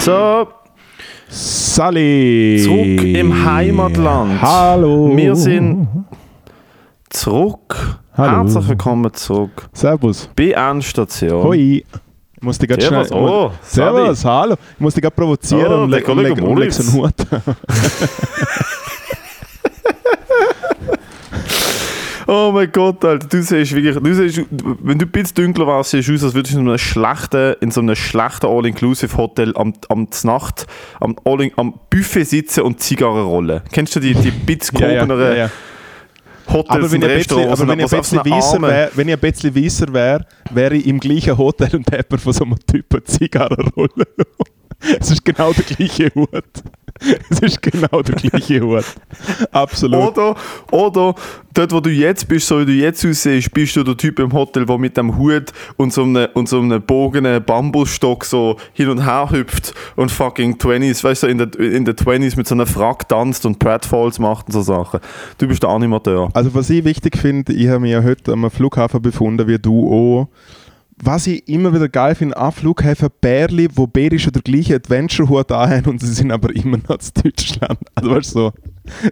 [0.00, 0.48] So,
[1.28, 2.60] Sally!
[2.62, 4.40] zurück im Heimatland.
[4.40, 5.16] Hallo!
[5.16, 5.88] Wir sind
[7.10, 7.98] zurück.
[8.16, 8.44] Hallo.
[8.44, 10.30] Herzlich willkommen zurück Servus.
[10.36, 11.42] bei Endstation.
[11.42, 11.84] Hoi.
[12.38, 13.06] Ich muss dich gerade schnell...
[13.12, 14.54] oh, Servus, hallo.
[14.74, 17.14] Ich muss dich gerade provozieren Oh, und der leg, leg, leg so einen Hut.
[22.28, 24.46] Oh mein Gott, Alter, du siehst wirklich, du siehst,
[24.82, 27.54] wenn du ein bisschen dunkler warst, siehst du aus, als würdest du in einem schlechten,
[27.60, 30.66] in so einem schlechten All-Inclusive-Hotel am, am Nacht
[31.00, 33.60] am, All am Buffet sitzen und Zigarren rollen.
[33.70, 35.50] Kennst du die, die bisschen Ja, ja, ja, ja.
[36.48, 38.70] Hotels Aber wenn und ich ein bisschen, aber wenn ich ein bisschen so weißer Armen-
[38.70, 42.18] wäre, wenn ich ein bisschen weißer wäre, wäre ich im gleichen Hotel und hätte mir
[42.18, 43.90] von so einem Typen Zigarren rollen.
[45.00, 46.44] Es ist genau der gleiche Hut.
[47.30, 48.84] Es ist genau der gleiche Hut.
[49.52, 50.16] Absolut.
[50.16, 50.36] Oder,
[50.70, 51.14] oder
[51.52, 54.32] dort, wo du jetzt bist, so wie du jetzt aussiehst, bist du der Typ im
[54.32, 58.88] Hotel, der mit dem Hut und so einem, und so einem bogenen Bambusstock so hin
[58.88, 62.54] und her hüpft und fucking 20s, weißt du, in den in der 20s mit so
[62.54, 65.00] einer Frack tanzt und Pratfalls macht und so Sachen.
[65.38, 66.30] Du bist der Animateur.
[66.34, 69.90] Also was ich wichtig finde, ich habe mich ja heute am Flughafen befunden, wie du
[69.90, 70.28] auch.
[71.02, 75.50] Was ich immer wieder geil finde, an Flughäfen Bärli, wo beide schon der gleiche Adventure-Hut
[75.50, 77.78] haben und sie sind aber immer noch zu Deutschland.
[77.94, 78.52] Also weißt du so,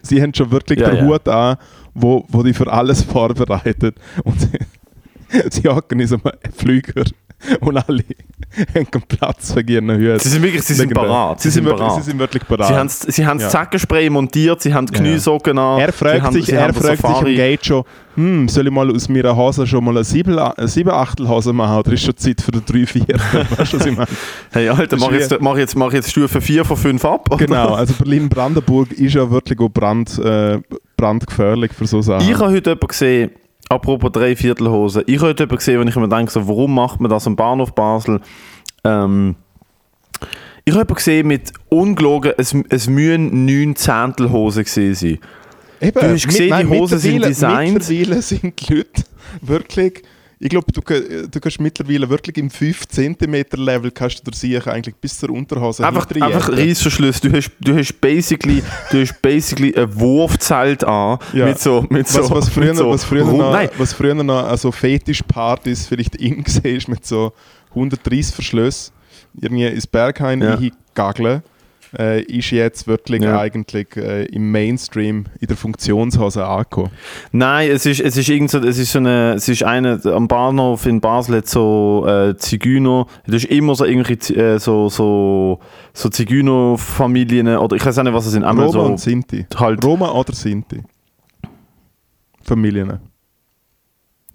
[0.02, 1.06] sie haben schon wirklich Ja, den ja.
[1.06, 1.56] Hut an,
[1.94, 3.96] wo, wo die für alles vorbereitet.
[4.24, 7.04] Und sie, sie hocken in so einem Flüger
[7.60, 8.04] und alle
[8.74, 10.20] haben keinen Platz für ihren Hut.
[10.20, 11.40] Sie sind wirklich, sie sind parat.
[11.40, 12.02] Sie, sind wirklich, parat.
[12.04, 12.68] sie sind wirklich parat.
[12.68, 13.44] Sie haben, sie haben Ja.
[13.46, 15.10] das Zackenspray montiert, sie haben die Ja, ja.
[15.10, 15.80] Kniesocken an.
[15.80, 17.84] Er sie fragt sich, sie er haben den fragt sich Safari- Gate schon,
[18.16, 21.52] hm, soll ich mal aus meiner Hose schon mal eine 7 eine 7 Achtel Hose
[21.52, 23.02] machen oder ist schon Zeit für eine 3 4?
[23.56, 24.08] weißt du, was ich meine?
[24.52, 27.30] Hey, Alter, mach jetzt, mach, jetzt, mach jetzt Stufe 4 von 5 ab.
[27.32, 27.44] oder?
[27.46, 30.60] Genau, also Berlin-Brandenburg ist ja wirklich auch brand, äh,
[30.96, 32.28] brandgefährlich für so Sachen.
[32.28, 33.30] Ich habe heute jemanden gesehen,
[33.68, 37.10] apropos Dreiviertelhose, ich habe heute jemanden gesehen, wenn ich mir denke, so, warum macht man
[37.10, 38.20] das am Bahnhof Basel?
[38.84, 39.36] Ähm,
[40.64, 45.18] ich habe jemanden gesehen mit ungelogen, es, es müssen 9 Zehntelhosen gesehen sein.
[45.80, 47.74] Eben, du hast gesehen, die Hosen sind designt.
[47.74, 49.02] Mittlerweile sind die Leute
[49.42, 50.02] wirklich,
[50.38, 50.80] ich glaube, du,
[51.28, 55.86] du kannst mittlerweile wirklich im 5 cm Level kannst du sicher eigentlich bis zur Unterhose
[55.86, 57.20] Einfach, einfach Reissverschluss.
[57.20, 61.46] Du hast, du hast basically, du hast basically ein Wurfzelt an Ja.
[61.46, 64.14] mit so, mit so, was, was, früher, mit so was, früher noch, Nein, was früher
[64.14, 67.32] noch also Fetischpartys vielleicht in gesehen ist mit so
[67.70, 68.92] 130 Verschlüssen,
[69.40, 70.58] irgendwie ins Berghain Ja.
[70.58, 71.42] eingageln,
[71.98, 73.38] äh, ist jetzt wirklich Ja.
[73.38, 76.90] eigentlich äh, im Mainstream in der Funktionshose angekommen.
[77.32, 80.28] Nein, es ist, es ist irgend so, es ist so eine, es ist eine, am
[80.28, 85.60] Bahnhof in Basel hat so äh, Zigeuner, du hast immer so irgendwelche, äh, so, so,
[85.92, 89.46] so Zigeuner-Familien, oder ich weiß auch nicht, was es sind, Roma so, und Sinti.
[89.56, 90.82] halt, Roma oder Sinti.
[92.42, 92.98] Familien.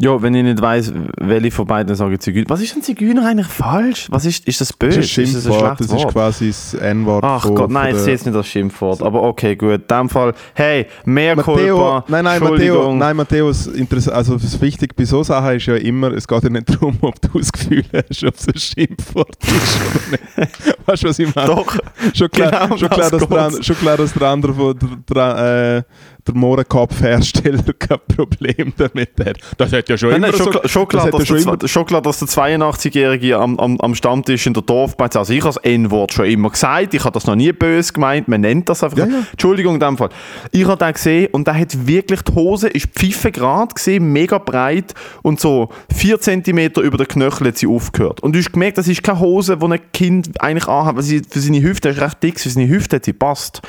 [0.01, 2.45] Ja, wenn ich nicht weiss, welche von beiden sage Zigeuner.
[2.49, 4.07] Was ist denn Zigeuner eigentlich falsch?
[4.09, 4.99] Was ist, ist das Das böse?
[5.01, 6.13] ist ein Ist das ein Schimpfwort, das ist Wort?
[6.13, 7.23] quasi das N-Wort.
[7.25, 9.71] Ach von- Gott, nein, ich sehe jetzt nicht als Schimpfwort, aber okay, gut.
[9.73, 14.95] In dem Fall, hey, mehr Matteo, nein, nein, Matteo, nein, Matteo, das also das Wichtige
[14.95, 17.83] bei so Sachen ist ja immer, es geht ja nicht darum, ob du das Gefühl
[17.93, 20.11] hast, ob es ein Schimpfwort ist oder
[20.45, 20.77] nicht.
[20.87, 21.47] Weißt du, was ich meine?
[21.47, 21.77] Doch,
[22.13, 23.27] Schon klar, Genau schon klar, das dass
[23.57, 24.75] der, schon klar, dass der andere, von
[25.13, 25.93] der, äh,
[26.28, 29.38] der Mohrenkopfhersteller kein Problem damit hat.
[29.57, 30.52] Das hat ja schon Nein, immer nein, schon, so...
[30.52, 34.46] klar- schon, klar, das ja schon der, klar, dass der 82-Jährige am, am, am Stammtisch
[34.47, 37.35] in der Dorfbeiz, also ich habe das N-Wort schon immer gesagt, ich habe das noch
[37.35, 38.97] nie böse gemeint, man nennt das einfach.
[38.97, 39.24] Ja, ja.
[39.31, 40.09] Entschuldigung in dem Fall.
[40.52, 44.94] Ich habe den gesehen und der hat wirklich, die Hose ist pfiffengrad gesehen, mega breit
[45.22, 48.22] und so 4 cm über den Knöchel hat sie aufgehört.
[48.22, 51.22] Und du hast gemerkt, das ist keine Hose, die ein Kind eigentlich anhat, weil sie
[51.28, 53.62] für seine Hüfte, ist recht dick, für seine Hüfte hat sie passt.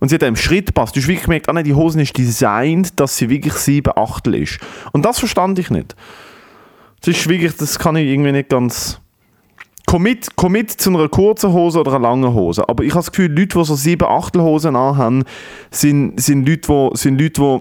[0.00, 0.94] Und sie hat im Schritt gepasst.
[0.94, 4.36] Du hast wirklich gemerkt, ah nein, die Hose ist designt, dass sie wirklich 7 Achtel
[4.36, 4.58] ist.
[4.92, 5.96] Und das verstand ich nicht.
[7.00, 9.00] Das ist wirklich, das kann ich irgendwie nicht ganz.
[9.86, 12.68] Commit, commit zu einer kurzen Hose oder einer langen Hose.
[12.68, 15.24] Aber ich habe das Gefühl, Leute, die so 7 Achtel Hosen anhaben,
[15.70, 17.60] sind, sind Leute, die, sind Leute, die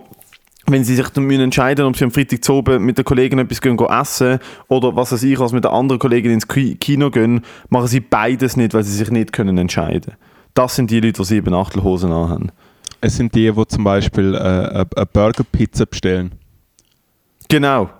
[0.69, 3.61] wenn sie sich dann entscheiden ob sie am Freitag zu oben mit den Kollegen etwas
[3.61, 7.09] gehen, gehen essen oder was weiß ich, was mit der anderen Kollegin ins Ki- Kino
[7.09, 10.15] gehen, machen sie beides nicht, weil sie sich nicht können entscheiden
[10.57, 12.51] Das sind die Leute, die sieben Achtelhosen anhaben.
[12.99, 16.31] Es sind die, die zum Beispiel äh, eine Burger-Pizza bestellen.
[17.47, 17.91] Genau.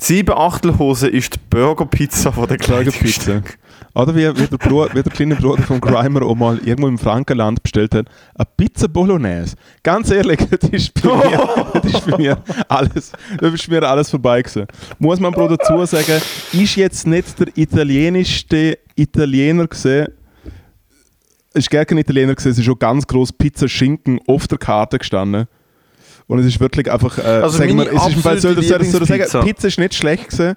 [0.00, 3.42] Die sieben Achtelhose ist die Burgerpizza von der Burgerpizza.
[3.94, 6.98] Oder wie, wie, der Bruder, wie der kleine Bruder von Grimer auch mal irgendwo im
[6.98, 9.54] Frankenland bestellt hat, eine Pizza Bolognese.
[9.84, 14.10] Ganz ehrlich, das ist bei mir, das ist bei mir alles, das ist mir alles
[14.10, 14.66] vorbei gewesen.
[14.98, 16.20] Muss man auch dazu sagen,
[16.52, 20.08] ist jetzt nicht der italienischste Italiener gesehen,
[21.54, 24.98] ist gar kein Italiener gesehen, es ist schon ganz groß Pizza Schinken auf der Karte
[24.98, 25.46] gestanden.
[26.26, 29.06] Und es ist wirklich einfach, äh, Also sagen wir, es ist im Fall, soll, soll,
[29.06, 29.46] sagen.
[29.46, 30.56] Pizza ist nicht schlecht gewesen,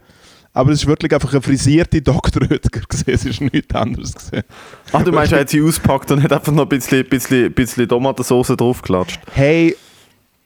[0.53, 2.43] aber es ist wirklich einfach eine frisierte Dr.
[2.43, 3.13] Oetker gesehen.
[3.15, 4.43] Es ist nichts anderes gesehen.
[4.91, 7.87] Ach, du meinst, er hat sie auspackt und hat einfach noch ein bisschen, bisschen, bisschen
[7.87, 9.19] Tomatensauce draufgeklatscht?
[9.31, 9.75] Hey,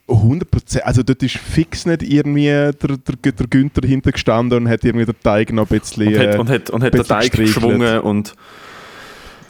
[0.08, 0.80] 100%.
[0.80, 5.20] Also dort ist fix nicht irgendwie der, der, der Günther hintergestanden und hat irgendwie den
[5.22, 6.08] Teig noch ein bisschen...
[6.08, 8.34] Und hat, äh, und hat, und hat den Teig geschwungen und...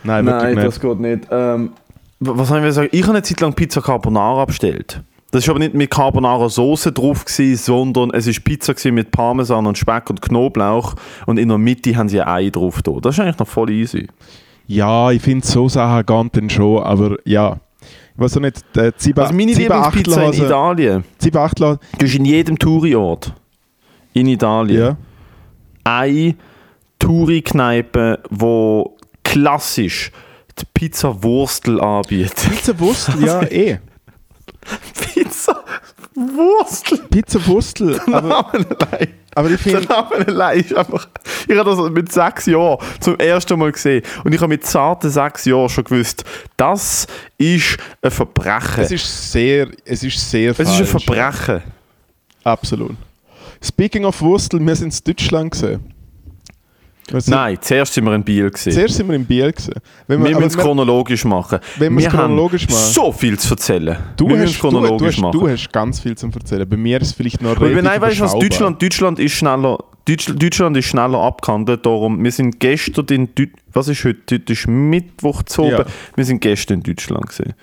[0.03, 0.67] Nein, wirklich Nein, nicht.
[0.67, 1.27] das geht nicht.
[1.31, 1.71] Ähm,
[2.19, 2.89] was soll ich sagen?
[2.91, 5.01] Ich habe eine Zeit lang Pizza Carbonara bestellt.
[5.31, 9.65] Das war aber nicht mit Carbonara Soße drauf, gewesen, sondern es war Pizza mit Parmesan
[9.67, 10.95] und Speck und Knoblauch
[11.25, 12.81] und in der Mitte haben sie ein Ei drauf.
[12.81, 12.93] Da.
[13.01, 14.07] Das ist eigentlich noch voll easy.
[14.67, 17.57] Ja, ich finde so Sachen gehen dann schon, aber ja.
[18.15, 22.09] Ich weiß auch nicht, der Ziba, Also meine Ziba Lieblingspizza in Italien, Ziba Achtelhase- das
[22.09, 23.33] ist in jedem Touri-Ort
[24.13, 24.97] in Italien ja.
[25.83, 26.35] eine
[26.97, 28.96] Touri-Kneipe, wo
[29.31, 30.11] klassisch
[30.59, 32.35] die Pizza Wurstel anbietet.
[32.49, 33.79] Pizza Wurstel, ja eh.
[35.13, 35.63] Pizza
[36.15, 36.97] Wurstel?
[37.09, 39.07] Pizza Wurstel, aber, Name allein.
[39.35, 41.07] aber ich Der finde, Name allein ist einfach.
[41.47, 44.01] Ich habe das mit sechs Jahren zum ersten Mal gesehen.
[44.23, 46.23] Und ich habe mit zarten sechs Jahren schon gewusst,
[46.57, 47.07] das
[47.37, 48.83] ist ein Verbrechen.
[48.83, 51.05] es ist sehr, es ist sehr Es ist ein falsch.
[51.05, 51.61] Verbrechen.
[52.43, 52.95] Absolut.
[53.63, 55.93] Speaking of Wurstel, wir sind in Deutschland gesehen.
[57.09, 58.73] Wir sind- Nein, zuerst sind wir in Biel gesehen.
[58.73, 59.75] Zuerst sind wir in Biel gesehen.
[60.07, 61.59] Wenn wir aber müssen es chronologisch machen.
[61.77, 62.91] Wenn wir es haben chronologisch machen.
[62.93, 63.97] so viel zu erzählen.
[64.17, 65.39] du, wir hast, chronologisch du, du, hast, machen.
[65.39, 66.67] du hast ganz viel zu erzählen.
[66.67, 68.33] Bei mir ist es vielleicht noch relativ nein, weißt du was?
[68.33, 69.77] Deutschland, Deutschland ist schneller.
[70.05, 71.85] Deutsch, Deutschland ist schneller abgehandelt.
[71.85, 73.53] Darum, wir sind gestern in Deutschland.
[73.73, 74.35] Was ist heute?
[74.35, 75.71] Heute ist Mittwoch zu oben.
[75.71, 75.85] Ja.
[76.15, 77.53] Wir sind gestern in Deutschland gesehen.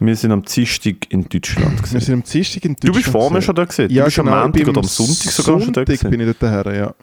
[0.00, 2.00] Wir sind am Dienstag in Deutschland Wir gesehen.
[2.00, 2.96] sind am Dienstag in Du Deutschland.
[2.96, 3.42] bist vor mir gesehen.
[3.46, 3.90] schon da gesehen.
[3.90, 6.10] Ja, du bist genau, am Montag oder am Sonntag sogar schon da Sonntag gewesen.
[6.10, 6.94] bin ich dort her, ja.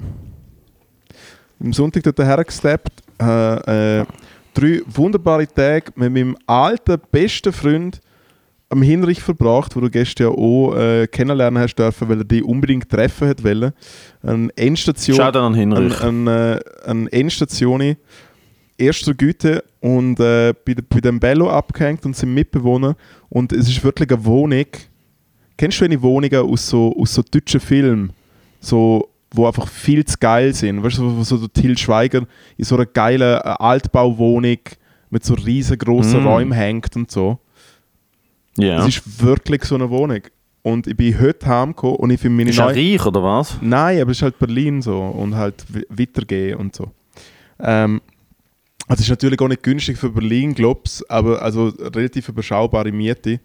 [1.65, 3.03] Am Sonntag dort hergesteppt.
[3.19, 4.05] Äh, äh,
[4.53, 8.01] drei wunderbare Tage mit meinem alten, besten Freund
[8.69, 12.43] am Hinrich verbracht, wo du gestern ja auch äh, kennenlernen hast dürfen, weil er dich
[12.43, 13.73] unbedingt treffen hat wollen.
[14.21, 15.17] Eine Endstation.
[15.17, 15.99] Schau dann an Hinrich.
[16.01, 17.95] Äh, an Endstation
[18.77, 22.95] erster Güte und äh, bei, bei dem Bello abgehängt und sind Mitbewohner.
[23.29, 24.67] Und es ist wirklich eine Wohnung.
[25.57, 28.13] Kennst du eine Wohnungen aus so, aus so deutschen Filmen?
[28.59, 30.83] So, wo einfach viel zu geil sind.
[30.83, 32.25] Weißt du, so der Till Schweiger
[32.57, 34.59] in so einer geilen äh, Altbauwohnung
[35.09, 36.27] mit so riesengroßen Mm.
[36.27, 37.39] Räumen hängt und so.
[38.57, 38.79] Ja.
[38.81, 40.21] Es ist wirklich so eine Wohnung.
[40.61, 43.57] Und ich bin heute heimgekommen und ich finde meine Ist er reich oder was?
[43.61, 46.91] Nein, aber es ist halt Berlin so und halt weitergehen und so.
[47.59, 48.01] Ähm,
[48.87, 53.39] also es ist natürlich auch nicht günstig für Berlin, glaub's, aber also relativ überschaubare Miete.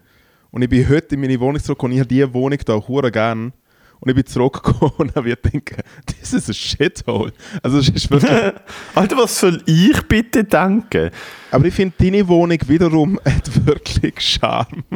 [0.51, 2.89] Und ich bin heute in meine Wohnung zurück und ich habe diese Wohnung da auch
[2.89, 3.53] hure gern.
[4.01, 7.33] Und ich bin zurückgekommen und habe gedacht, das ist ein Shithole.
[7.63, 8.33] Also es ist wirklich...
[8.95, 11.11] Alter, was soll ich bitte denken?
[11.51, 14.85] aber ich finde, deine Wohnung wiederum hat wirklich Charme.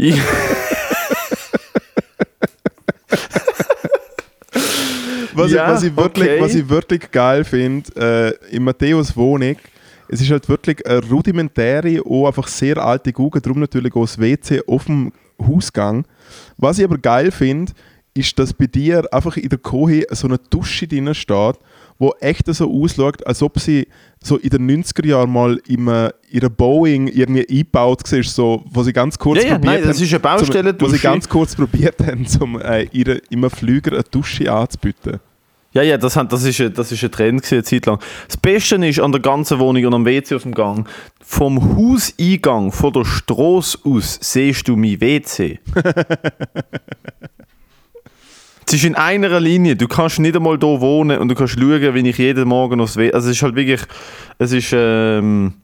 [0.00, 0.14] Ich,
[5.38, 6.40] Was, Ja, ich, was, ich, wirklich, okay.
[6.40, 9.56] was ich wirklich geil finde, äh, in Matthäus Wohnung,
[10.08, 14.18] es ist halt wirklich eine rudimentäre, auch einfach sehr alte Google, darum natürlich auch das
[14.18, 16.06] WC auf dem Hausgang.
[16.56, 17.72] Was ich aber geil finde,
[18.14, 21.56] ist, dass bei dir einfach in der Kohe so eine Dusche drin steht,
[22.00, 23.88] wo echt so ausschaut, als ob sie
[24.22, 26.12] so in den 90er Jahren mal in einer
[26.56, 30.04] Boeing irgendwie eingebaut war, so, wo sie ganz kurz Ja, ja, probiert nein, das haben,
[30.04, 33.92] ist eine Baustelle, zum, wo sie ganz kurz probiert haben, um äh, ihre, im Flüger
[33.92, 35.18] eine Dusche anzubieten.
[35.72, 38.00] ja, ja, das, hat- das, ist, ein- das ist ein Trend gewesen, eine Zeit lang.
[38.28, 40.88] Das Beste ist an der ganzen Wohnung und am WC auf dem Gang,
[41.20, 45.58] vom Hauseingang, von der Straße aus, siehst du mein WC.
[48.68, 49.76] Es ist in einer Linie.
[49.76, 52.98] Du kannst nicht einmal hier wohnen und du kannst schauen, wenn ich jeden Morgen aufs
[52.98, 53.14] WC.
[53.14, 53.80] Also es ist halt wirklich.
[54.36, 54.74] Es ist.
[54.74, 55.54] Ähm,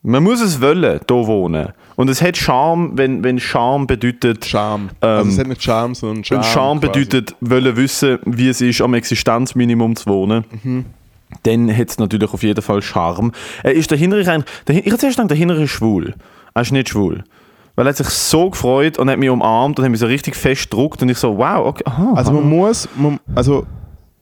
[0.00, 1.68] man muss es wollen, hier wohnen.
[1.96, 4.46] Und es hat Charme, wenn, wenn Charme bedeutet.
[4.46, 4.88] Charme.
[5.02, 6.40] Ähm, also es hat nicht Charme, sondern Charme.
[6.40, 7.00] Und Charme quasi.
[7.00, 10.46] bedeutet, wollen wissen, wie es ist, am Existenzminimum zu wohnen.
[10.62, 10.86] Mhm.
[11.42, 13.32] Dann hat es natürlich auf jeden Fall Charme.
[13.64, 14.44] Äh, ist der Hinrich ein.
[14.66, 16.14] Der, ich habe zuerst gedacht, der Hinrich ist schwul.
[16.54, 17.22] Er ist nicht schwul.
[17.74, 20.36] Weil er hat sich so gefreut und hat mich umarmt und hat mich so richtig
[20.36, 22.12] fest gedruckt und ich so, wow, okay, aha.
[22.14, 23.66] Also man muss, man, also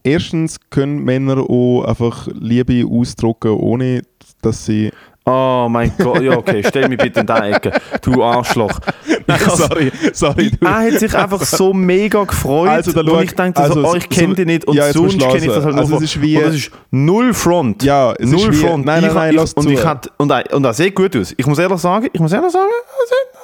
[0.05, 4.03] erstens können Männer auch einfach Liebe ausdrücken, ohne
[4.43, 4.91] dass sie...
[5.27, 7.73] Oh mein Gott, ja okay, stell mich bitte in die Ecke,
[8.03, 8.81] du Arschloch.
[9.29, 10.51] Has- sorry, sorry.
[10.51, 10.67] Du.
[10.67, 13.95] er hat sich einfach so mega gefreut, Also, da und ich dachte also, so, oh,
[13.95, 15.75] ich kenne so- dich nicht und ja, sonst kenne ich das halt hören.
[15.75, 17.83] nur Also, es ist wie- und das ist null Front.
[17.85, 18.87] Ja, es null ist wie- Front.
[18.87, 19.71] Nein, nein, ich, nein, ich, lass und zu.
[19.71, 21.35] ich hat, und, er, und er sieht gut aus.
[21.37, 22.71] Ich muss ehrlich sagen, ich muss ehrlich sagen,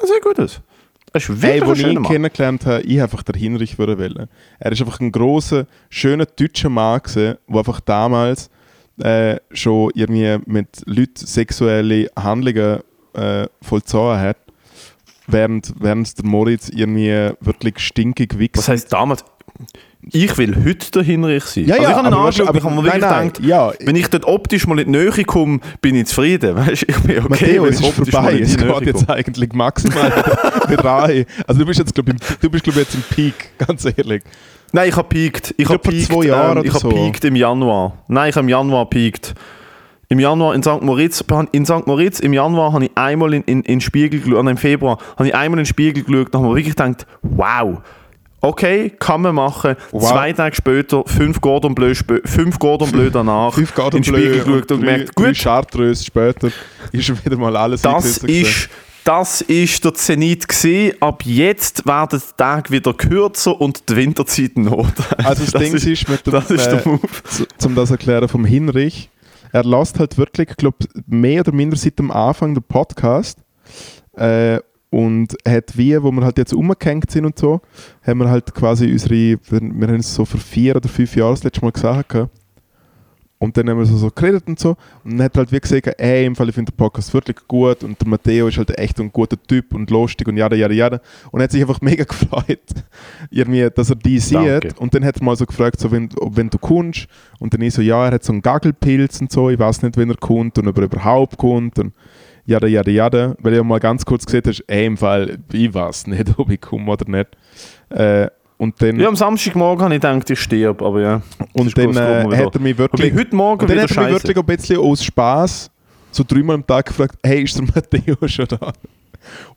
[0.00, 0.60] er sieht, gut aus.
[1.12, 2.02] Er ist wirklich wo ein ich ihn Mann.
[2.04, 4.28] kennengelernt habe, ich einfach der Hinrich wollen wollen.
[4.58, 8.50] Er ist einfach ein großer, schöner deutscher Mann gewesen, der einfach damals
[9.02, 12.80] äh, schon irgendwie mit Leuten sexuelle Handlungen
[13.14, 14.36] äh, vollzogen hat,
[15.26, 18.68] während, während der Moritz irgendwie wirklich stinkig Was wichst.
[18.68, 19.24] heißt damals?
[20.12, 21.64] ich will heute der Hinrich sein.
[21.64, 23.10] Ja, also ja, ich habe aber weißt du, angeschaut, ich habe mir aber- wirklich nein,
[23.10, 23.44] nein, gedacht,
[23.80, 23.86] ja.
[23.86, 26.54] wenn ich dort optisch mal in die Nähe komme, bin ich zufrieden.
[26.66, 28.38] Weißt du, ich bin okay, Matteo, es ich ist vorbei.
[28.38, 29.18] Es geht jetzt komme.
[29.18, 30.08] eigentlich maximal
[30.68, 31.24] rein.
[31.46, 33.34] Also du bist jetzt, glaube ich, glaub jetzt im Peak,
[33.66, 34.22] ganz ehrlich.
[34.72, 35.54] Nein, ich habe peaked.
[35.56, 36.88] Ich habe peaked, zwei Jahren ähm, ich so.
[36.88, 37.98] peaked im Januar.
[38.08, 39.34] Nein, ich habe im Januar peaked.
[40.08, 40.82] Im Januar in St.
[40.82, 41.86] Moritz, in St.
[41.86, 45.28] Moritz, im Januar habe ich einmal in, in, in Spiegel geschaut, nein, im Februar, habe
[45.28, 47.78] ich einmal in den Spiegel geschaut und habe mir wirklich gedacht, wow,
[48.40, 49.76] okay, kann man machen.
[49.90, 50.10] Wow.
[50.10, 51.92] Zwei Tage später, fünf Gordon Bleu,
[52.24, 55.38] fünf Gordon Bleu danach, Fünf Garden in den Spiegel geschaut und drei, gemerkt, drei gut,
[55.38, 56.50] Chartreuse später
[56.92, 58.68] ist wieder mal alles das ist,
[59.06, 60.94] das ist der Zenit gesehen.
[61.00, 64.90] Ab jetzt werden die Tage wieder kürzer und die Winterzeit noch.
[65.18, 67.00] Also das, Ding ist, mit dem, das ist der äh, Move.
[67.24, 69.08] zu- zum das erklären vom Hinrich,
[69.52, 73.38] er lasst halt wirklich, glaube mehr oder minder seit dem Anfang der Podcast
[74.16, 74.58] äh,
[74.90, 77.60] und hat wie, wo wir halt jetzt umgehängt sind und so,
[78.04, 81.34] haben wir halt quasi unsere, wir, wir haben es so vor vier oder fünf Jahren
[81.34, 82.30] das letzte Mal gesagt gehabt.
[83.38, 84.76] Und dann haben wir so, so geredet und so.
[85.04, 87.84] Und dann hat halt wie gesagt, ey, im Fall ich finde den Podcast wirklich gut.
[87.84, 91.00] Und der Matteo ist halt echt ein guter Typ und lustig und jada, jada, jada.
[91.30, 92.60] Und er hat sich einfach mega gefreut,
[93.30, 94.68] irgendwie, dass er die Danke.
[94.68, 94.78] sieht.
[94.78, 97.08] Und dann hat er mal so gefragt, so, wenn, ob, wenn du kommst.
[97.38, 99.98] Und dann ich so, ja, er hat so einen Gaggelpilz und so, ich weiß nicht,
[99.98, 101.92] wenn er kommt und ob er überhaupt kommt und
[102.46, 106.06] jada, jada, jada, weil ich mal ganz kurz gesagt hast, ey, im Fall, ich weiß
[106.06, 107.36] nicht, ob ich komme oder nicht.
[107.90, 111.22] Äh, und dann, Ja, am Samstagmorgen habe ich gedacht, ich sterbe, aber ja.
[111.52, 114.36] und dann äh, hat er mich wirklich, heute Morgen und dann hat er mich wirklich
[114.36, 115.70] ein bisschen aus Spaß
[116.10, 118.72] so dreimal am Tag gefragt, hey, ist der Matteo schon da?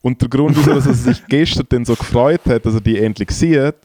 [0.01, 2.97] Und der Grund, wieso dass er sich gestern dann so gefreut hat, dass er die
[2.97, 3.75] endlich sieht,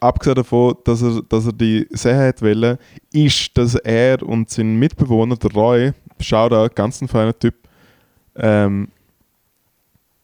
[0.00, 2.78] abgesehen davon, dass er, dass er die sehen hat wollen,
[3.12, 7.54] ist, dass er und sein Mitbewohner, der Roy, Shoutout, ganz ein feiner Typ,
[8.36, 8.88] ähm,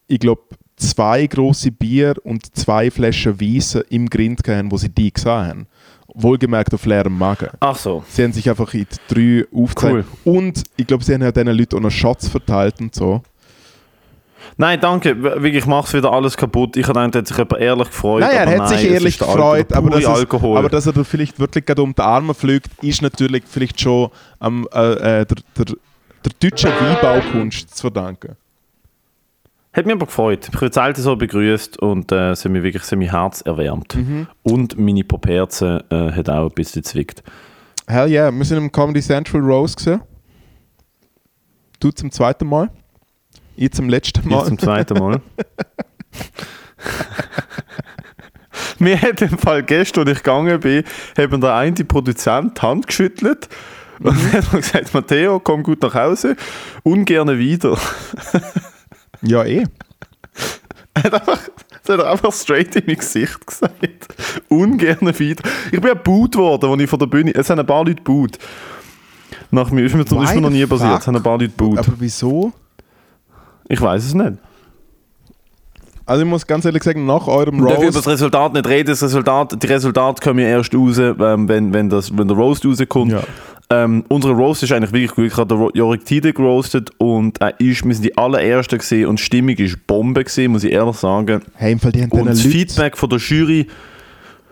[0.06, 0.42] ich glaube,
[0.78, 5.66] zwei große Bier und zwei Flaschen Weisse im Grind haben, wo sie die gesehen haben.
[6.14, 7.48] Wohlgemerkt auf leerem Magen.
[7.60, 8.02] Ach so.
[8.08, 10.06] Sie haben sich einfach in die drei aufgeteilt.
[10.24, 13.22] Und ich glaube, sie haben ja diesen Leuten auch noch Shots verteilt und so.
[14.56, 15.20] Nein, danke.
[15.22, 16.76] Wirklich, ich mache es wieder alles kaputt.
[16.76, 18.20] Ich habe hat sich jemand ehrlich gefreut.
[18.20, 21.38] Nein, er hat nein, sich ehrlich gefreut, aber dass, es, aber dass er da vielleicht
[21.38, 25.64] wirklich gerade um die Arme fliegt, ist natürlich vielleicht schon am, äh, äh, der, der,
[25.64, 28.36] der deutschen Weinbaukunst zu verdanken.
[29.78, 30.48] Hat mich aber gefreut.
[30.52, 33.94] Ich werde selten so begrüßt und äh, es hat mich wirklich sehr mein Herz erwärmt.
[33.94, 34.26] Mhm.
[34.42, 37.22] Und meine Poperze äh, hat auch ein bisschen zwickt.
[37.86, 40.00] Hell yeah, wir sind im Comedy Central Rose gesehen.
[41.78, 42.70] Du zum zweiten Mal.
[43.54, 44.46] Ich zum letzten Ich Mal.
[44.46, 45.20] zum zweiten Mal.
[48.80, 50.82] Mir hat im Fall gestern, als ich gegangen bin,
[51.16, 53.48] haben der eine Produzent die Hand geschüttelt
[54.00, 54.32] und Mhm.
[54.32, 56.34] hat gesagt, Matteo, komm gut nach Hause,
[56.82, 57.78] ungerne wieder.
[59.22, 59.64] Ja, eh.
[60.94, 61.38] Er hat einfach,
[61.84, 64.08] das hat er einfach straight in mein Gesicht gesagt.
[64.48, 65.42] Ungerne wieder.
[65.66, 67.34] Ich bin ja boot worden, als ich von der Bühne.
[67.34, 68.38] Es haben ein paar Leute boot.
[69.50, 71.00] Nach mir ist mir, Why mir noch nie passiert.
[71.00, 71.78] Es haben ein paar Leute boot.
[71.78, 72.52] Aber wieso?
[73.68, 74.38] Ich weiß es nicht.
[76.08, 77.98] Also ich muss ganz ehrlich sagen, nach eurem Wir dürfen über Rose...
[77.98, 78.88] das Resultat nicht reden.
[78.88, 82.64] Das Resultat, die Resultate kommen ja erst raus, ähm, wenn, wenn, das, wenn der Roast
[82.64, 83.12] rauskommt.
[83.12, 83.22] Ja.
[83.68, 85.26] Ähm, unsere Roast ist eigentlich wirklich gut.
[85.26, 89.18] Ich habe den Jorik Tide geroastet und er ist, wir sind die allerersten gesehen und
[89.18, 91.42] die Stimmung ist Bombe gesehen, muss ich ehrlich sagen.
[91.52, 93.66] Hey, im Fall, die haben Und das Leuten- Feedback von der Jury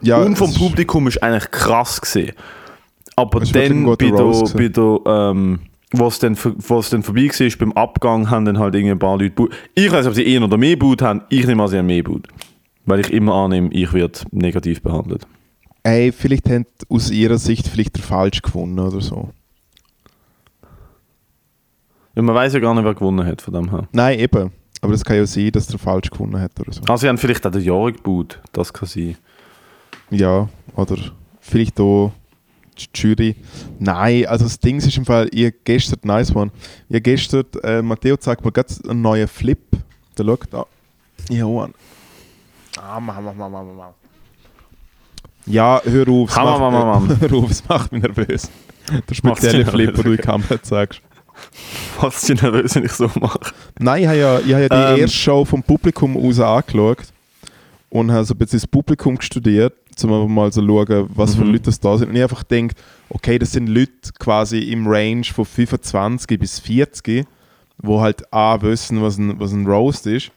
[0.03, 2.33] ja, und vom Publikum ist eigentlich krass gesehen.
[3.17, 5.61] Aber dann bei der, Roast bei der ähm,
[5.99, 9.55] was dann, was dann vorbei war, beim Abgang haben dann halt ein paar Leute boot.
[9.75, 11.23] Ich weiß nicht, ob sie einen oder mehr boot haben.
[11.29, 12.29] Ich nehme an, sie haben mehr boot.
[12.85, 15.27] Weil ich immer annehme, ich werde negativ behandelt.
[15.83, 19.31] Ey, vielleicht haben aus ihrer Sicht vielleicht der falsch gefunden oder so.
[22.15, 23.89] Ja, man weiß ja gar nicht, wer gewonnen hat von dem her.
[23.93, 24.51] Nein, eben.
[24.81, 26.83] Aber es kann ja sein, dass der falsch gefunden hat oder so.
[26.89, 28.41] Also sie haben vielleicht auch den Jorik boot.
[28.53, 29.17] Das kann sein.
[30.11, 30.97] Ja, oder
[31.41, 32.13] vielleicht auch
[32.95, 33.37] Jury.
[33.79, 36.51] Nein, also das Ding ist im Fall, ihr gestern, nice one,
[36.89, 39.59] ihr gestern, äh, Matteo zeigt mir gerade einen neuen Flip.
[40.19, 40.65] Der schaut da.
[41.31, 41.75] Ja, an.
[42.81, 43.91] Ah, mach, mach, mach, mach, mach.
[45.47, 46.31] Ja, hör auf.
[46.31, 47.21] es Ham, macht- ham, ham, ham.
[47.21, 48.51] Hör auf, es macht mich nervös.
[49.09, 50.23] Der spezielle Flip, den du in die.
[50.23, 51.01] Kamera zeigst.
[52.01, 53.41] Was dich nervös, wenn ich so mache.
[53.79, 55.01] Nein, ich habe ja, ich habe ja die Ähm.
[55.01, 56.99] erste Show vom Publikum aus angeschaut
[57.91, 59.75] und habe so ein bisschen das Publikum studiert,
[60.05, 61.53] um mal so zu schauen, was für Mhm.
[61.53, 62.11] Leute das da sind.
[62.11, 67.25] Und ich einfach denkt, okay, das sind Leute quasi im Range von 25 bis 40,
[67.79, 70.31] wo halt A wissen, was ein, was ein Roast ist.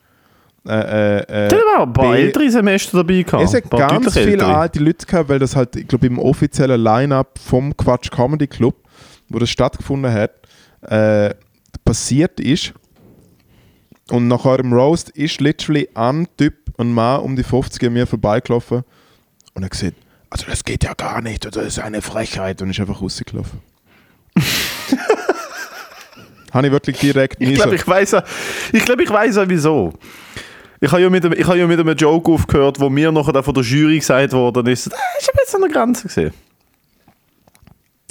[0.67, 3.43] Äh, äh, äh, Da waren ein paar B- ältere Semester dabei gehabt.
[3.43, 4.55] es hat ganz viele ältere.
[4.57, 8.75] alte Leute gehabt, weil das halt, ich glaube, im offiziellen Line-Up vom Quatsch Comedy Club,
[9.29, 10.31] wo das stattgefunden hat,
[10.81, 11.33] äh,
[11.85, 12.73] passiert ist.
[14.11, 18.07] Und nach eurem Roast ist literally ein Typ, ein Mann um die 50 an mir
[18.07, 18.83] vorbeigelaufen
[19.59, 19.95] Und er gesagt,
[20.29, 22.61] also das geht ja gar nicht, oder das ist eine Frechheit.
[22.61, 23.59] Und ist einfach rausgelaufen.
[26.53, 27.75] Habe ich wirklich direkt nie Ich glaube, so.
[27.75, 28.15] ich weiß
[28.71, 29.93] ich glaube, ich weiß ja wieso.
[30.79, 33.43] Ich habe ja, mit einem- ich habe ja mit einem Joke aufgehört, wo mir nachher
[33.43, 36.33] von der Jury gesagt worden ist, das ist ein bisschen an der Grenze gesehen.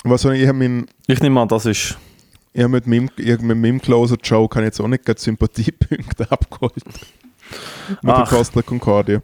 [0.05, 1.97] Was soll ich, ich habe mein, Ich nehme an, das ist.
[2.53, 5.19] ich hab mit meinem, ich, mit meinem Closer Joke habe ich jetzt auch nicht gerade
[5.19, 6.75] Sympathiepunkte abgeholt.
[6.85, 8.29] mit der Ach.
[8.29, 9.23] Costa Concordia.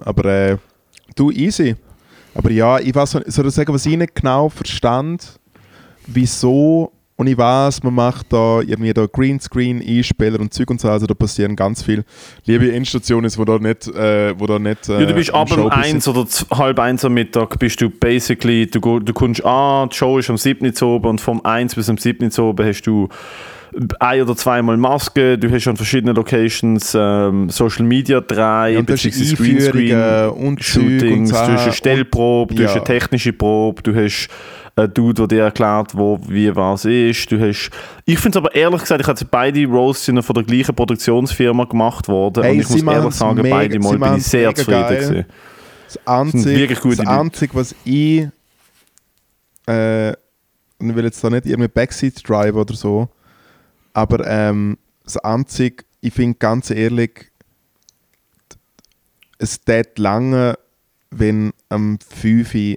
[0.00, 0.56] Aber äh,
[1.14, 1.76] du, easy.
[2.34, 5.38] Aber ja, ich weiß, soll ich sagen, was ich nicht genau verstand,
[6.06, 10.88] wieso, und ich weiß, man macht da irgendwie da Greenscreen, E-Spieler und Zeug und so,
[10.88, 12.04] also da passieren ganz viel.
[12.44, 14.88] Liebe Endstationen, wo da nicht, äh, wo da nicht.
[14.88, 17.88] Äh, Ja, du bist im ab um eins oder halb eins am Mittag bist du
[17.88, 20.72] basically, du, du kommst an, die Show ist am 7.
[20.82, 22.30] Uhr oben und vom 1 bis am 7.
[22.36, 23.08] Uhr oben hast du
[23.98, 28.88] ein oder zweimal Maske, du hast an verschiedenen Locations ähm, Social Media drei, Ja, und
[28.88, 32.80] du hast beziehungsweise Einführungen und Shootings, du hast eine Stellprobe, du und- hast ja.
[32.82, 34.28] eine technische Probe, du hast
[34.76, 37.30] einen Dude, der dir erklärt, wo, wie was ist.
[37.30, 37.70] Du hast,
[38.04, 41.64] ich finde es aber ehrlich gesagt, ich habe beide Roasts sind von der gleichen Produktionsfirma
[41.64, 44.88] gemacht worden Hey, und ich muss ehrlich sagen, mega- beide Mal bin ich sehr zufrieden
[44.88, 45.24] gewesen.
[45.86, 47.00] Das Einzige, das.
[47.06, 48.26] Einzige was ich.
[49.68, 53.08] Äh, ich will jetzt da nicht irgendwie Backseat Drive oder so.
[53.94, 57.30] Aber ähm, das Einzige, ich finde ganz ehrlich,
[59.38, 60.58] es tät lange,
[61.10, 62.76] wenn am 5 Uhr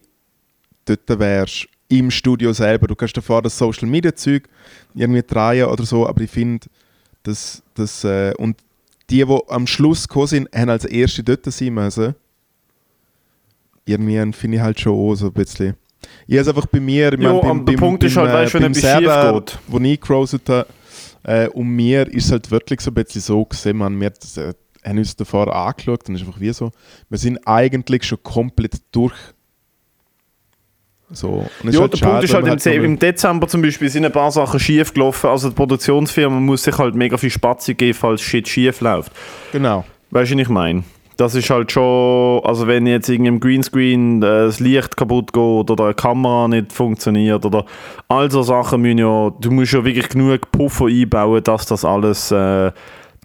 [0.85, 2.87] dort wärst, im Studio selber.
[2.87, 4.47] Du kannst davor das Social Media Zeug
[4.93, 6.67] irgendwie drehen oder so, aber ich finde,
[7.23, 8.03] dass das.
[8.03, 8.57] Äh, und
[9.09, 12.15] die, die am Schluss gekommen sind, haben als Erste dort sein müssen.
[13.85, 15.75] Irgendwie finde ich halt schon auch so ein bisschen.
[16.27, 18.59] Ich habe es einfach bei mir, ich mein, aber der Punkt ist halt, weißt du,
[18.59, 19.59] wenn beim etwas schief geht.
[19.67, 20.67] wo ich gerostet habe,
[21.23, 24.37] äh, und mir ist es halt wirklich so ein bisschen so gesehen, man, wir das,
[24.37, 26.71] äh, haben uns davor angeschaut und es ist einfach wie so,
[27.09, 29.15] wir sind eigentlich schon komplett durch.
[31.09, 31.45] So.
[31.63, 34.11] Ja, halt der schade, Punkt ist halt, im, De im Dezember zum Beispiel sind ein
[34.11, 35.27] paar Sachen schief gelaufen.
[35.29, 39.13] Also die Produktionsfirma muss sich halt mega viel Spazi geben, falls Shit schief läuft.
[39.53, 39.85] Genau.
[40.11, 40.83] Weißt du, was ich meine?
[41.17, 45.69] Das ist halt schon, also wenn jetzt irgendwie im Greenscreen äh, das Licht kaputt geht
[45.71, 47.65] oder eine Kamera nicht funktioniert oder
[48.07, 52.31] all so Sachen müssen ja, du musst ja wirklich genug Puffer einbauen, dass das alles
[52.31, 52.71] äh,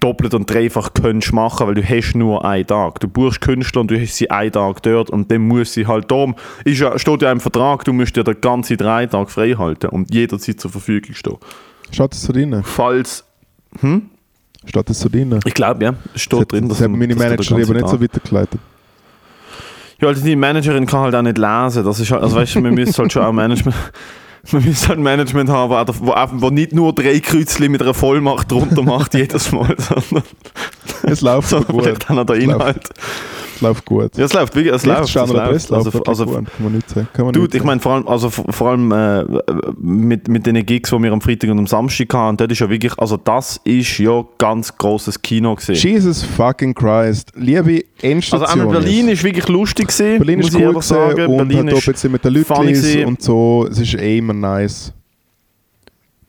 [0.02, 2.98] doppelt und dreifach könntest machen, weil du hast nur einen Tag.
[3.00, 6.11] Du buchst Künstler und du hast sie einen Tag dort und dann muss sie halt
[6.11, 9.52] darum, ist ja, steht ja im Vertrag, du musst dir den ganzen drei Tage frei
[9.52, 11.37] halten und jederzeit zur Verfügung stehen.
[11.90, 12.62] Steht das so drin?
[12.64, 13.24] Falls,
[14.64, 15.38] Steht das so drin?
[15.44, 18.61] ich glaube ja, steht Das, drin, das du- meine Managerin aber ganzen nicht so weitergeleitet.
[20.01, 21.85] Ja, also die Managerin kann halt auch nicht lesen.
[21.85, 23.77] Das ist halt, also weißt du, man müsste halt schon auch Management.
[24.51, 25.70] Man müsste halt Management haben,
[26.01, 30.25] wo, wo, nicht nur drei Kreuzchen mit einer Vollmacht drunter macht jedes Mal, sondern,
[31.05, 31.85] Es läuft so gut.
[31.85, 32.90] vielleicht auch noch der Es läuft.
[33.62, 34.16] Läuft gut.
[34.16, 35.09] Ja, es läuft wirklich, es läuft.
[35.09, 35.70] Es läuft.
[35.70, 36.35] läuft Also, also, gut.
[36.35, 37.09] Kann man nicht sagen.
[37.12, 39.25] Kann man Dude, nicht ich meine, vor allem, also vor allem äh,
[39.81, 42.68] mit, mit den Gigs, die wir am Freitag und am Samstag hatten, dort ist ja
[42.68, 45.77] wirklich, also das ist ja ganz grosses Kino gesehen.
[45.77, 47.33] Jesus fucking Christ.
[47.37, 48.66] Liebe Also Endstation.
[48.66, 51.14] auch Berlin ist wirklich lustig gesehen, Berlin muss ist ich cool ehrlich sagen.
[51.16, 53.05] gewesen und Berlin hat ist ein bisschen mit den Leuten gewesen.
[53.07, 53.68] und so.
[53.70, 54.92] Es ist eh immer nice.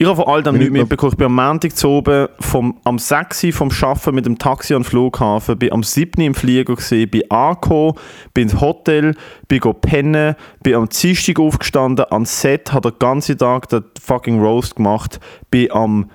[0.03, 1.13] Ich habe von all dem nichts mitbekommen.
[1.13, 4.73] Ich bin am Montag zu oben vom, am 6 Uhr vom Arbeiten mit dem Taxi
[4.73, 7.93] den Flughafen, bin am 7 Uhr im Flieger gewesen, bin angekommen,
[8.33, 9.15] bin ins Hotel,
[9.47, 14.75] bin pennen, bin am Dienstag aufgestanden, an Set, hat den ganzen Tag den fucking Roast
[14.75, 16.09] gemacht, bin am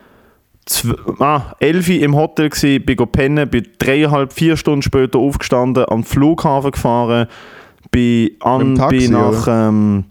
[0.68, 5.87] zw- ah, 11 Uhr im Hotel gewesen, bin pennen, bin dreieinhalb, vier Stunden später aufgestanden,
[5.88, 7.27] am Flughafen gefahren,
[7.90, 9.46] bin, an, Taxi, bin nach...
[9.48, 10.05] Ähm,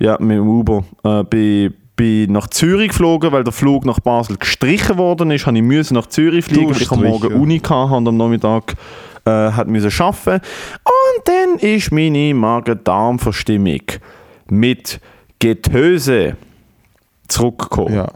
[0.00, 0.84] ja, mit dem Uber.
[1.04, 5.46] Äh, bin, bin nach Zürich geflogen, weil der Flug nach Basel gestrichen worden ist.
[5.46, 7.34] Habe ich müssen nach Zürich fliegen, weil ich am Morgen.
[7.34, 8.74] Uni hatte und am Nachmittag
[9.24, 10.44] äh, hat müssen arbeiten.
[10.84, 13.82] Und dann ist meine Magen-Darm-Verstimmung
[14.48, 15.00] mit
[15.38, 16.36] Getöse
[17.28, 17.94] zurückgekommen.
[17.94, 18.08] Ja.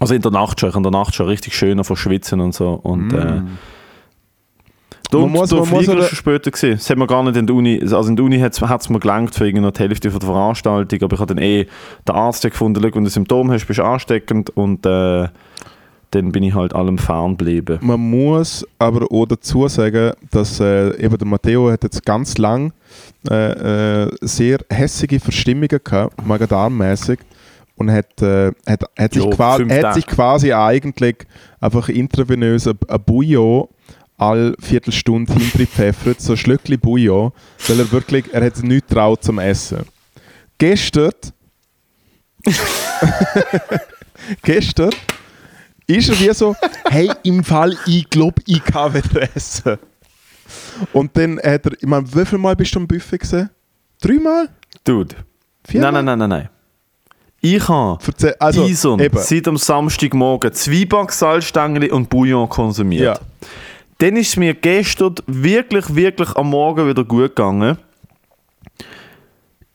[0.00, 0.70] Also in der Nacht schon.
[0.70, 2.72] Ich in der Nacht schon richtig schön von Schwitzen und so.
[2.72, 3.42] Und, äh,
[5.20, 6.74] Man und muss- der man muss Flieger aber- ist schon später gesehen.
[6.74, 7.80] Das hat man gar nicht in der Uni.
[7.82, 11.14] Also in der Uni hat es mir gelangt für die Hälfte von der Veranstaltung, aber
[11.14, 11.66] ich habe dann eh
[12.08, 15.28] den Arzt gefunden, wenn du Symptome hast, bist du ansteckend und äh,
[16.10, 17.78] dann bin ich halt allem ferngeblieben.
[17.82, 22.72] Man muss aber auch dazu sagen, dass äh, eben der Matteo hat jetzt ganz lang
[23.28, 27.18] äh, äh, sehr hässige Verstimmungen gehabt, magen-darm-mäßig
[27.76, 31.16] und hat, äh, hat, hat, sich Jo, qua- fünf hat sich quasi eigentlich
[31.60, 33.66] einfach intravenös ein ein Bouillon
[34.24, 37.32] alle Viertelstunde hintergepfeffert, so ein Schlückchen Bouillon,
[37.68, 39.84] weil er wirklich, er hat nichts traut zum Essen.
[40.58, 41.12] Gestern
[44.42, 44.90] gestern
[45.86, 46.56] ist er wie so,
[46.88, 49.78] hey, im Fall, ich glaube, ich kann wieder essen.
[50.92, 53.50] Und dann hat er, ich meine, wie viel Mal bist du am Buffet gesehen?
[54.00, 54.48] Dreimal?
[54.84, 55.14] Dude.
[55.66, 55.92] Viermal?
[55.92, 56.48] Nein, nein, nein, nein, nein.
[57.40, 57.98] Ich habe
[58.38, 63.18] also, Ison seit am Samstagmorgen Zwieback, Salzstängel und Bouillon konsumiert.
[63.18, 63.48] Ja.
[63.98, 67.78] Dann ist es mir gestern wirklich, wirklich am Morgen wieder gut gegangen.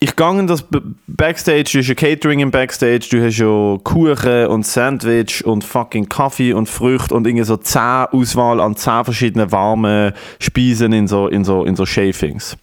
[0.02, 0.64] Ich gehe in das
[1.08, 6.08] Backstage, du hast ja Catering im Backstage, du hast ja Kuchen und Sandwich und fucking
[6.08, 11.28] Kaffee und Früchte und irgendwie so 10 Auswahl an 10 verschiedenen warmen Speisen in so,
[11.28, 12.56] in so, in so Shavings.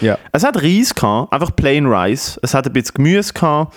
[0.00, 0.18] Ja.
[0.32, 2.40] Es hat Reis gehabt, einfach plain Rice.
[2.42, 3.74] Es hat ein bisschen Gemüse gehabt.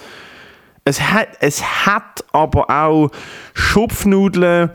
[0.83, 3.11] Es hat, es hat aber auch
[3.53, 4.71] Schupfnudeln,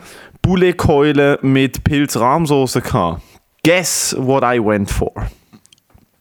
[0.46, 3.20] Bouletkeulen mit Pilz-Rahmsoße gehabt.
[3.64, 5.10] Guess what I went for?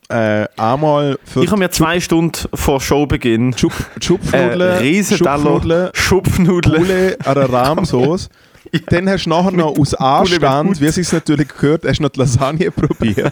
[0.09, 5.89] Äh, einmal für Ich habe mir zwei Stunden vor Showbeginn Schub, äh, Schupfnudeln, Riesenteller, Schupfnudeln,
[5.93, 6.81] Schupfnudeln.
[6.81, 8.29] Bulle an der Rahmsauce.
[8.89, 12.09] Dann hast du nachher noch aus Anstand, wie es sich natürlich gehört, hast du noch
[12.09, 13.31] die Lasagne probiert.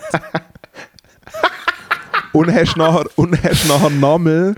[2.34, 4.54] und hast nachher, und hast nachher nochmal,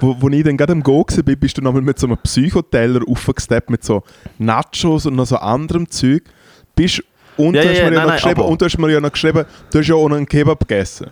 [0.00, 3.00] wo, wo ich dann gerade am Go war, bist du nochmal mit so einem Psychoteller
[3.08, 4.02] aufgesteppt mit so
[4.38, 6.22] Nachos und noch so anderem Zeug.
[6.74, 7.02] Bist,
[7.36, 9.00] und, Ja, du ja, hast ja, nein, noch nein, aber- und du hast mir ja
[9.00, 11.08] noch geschrieben, du hast ja auch noch einen Kebab gegessen.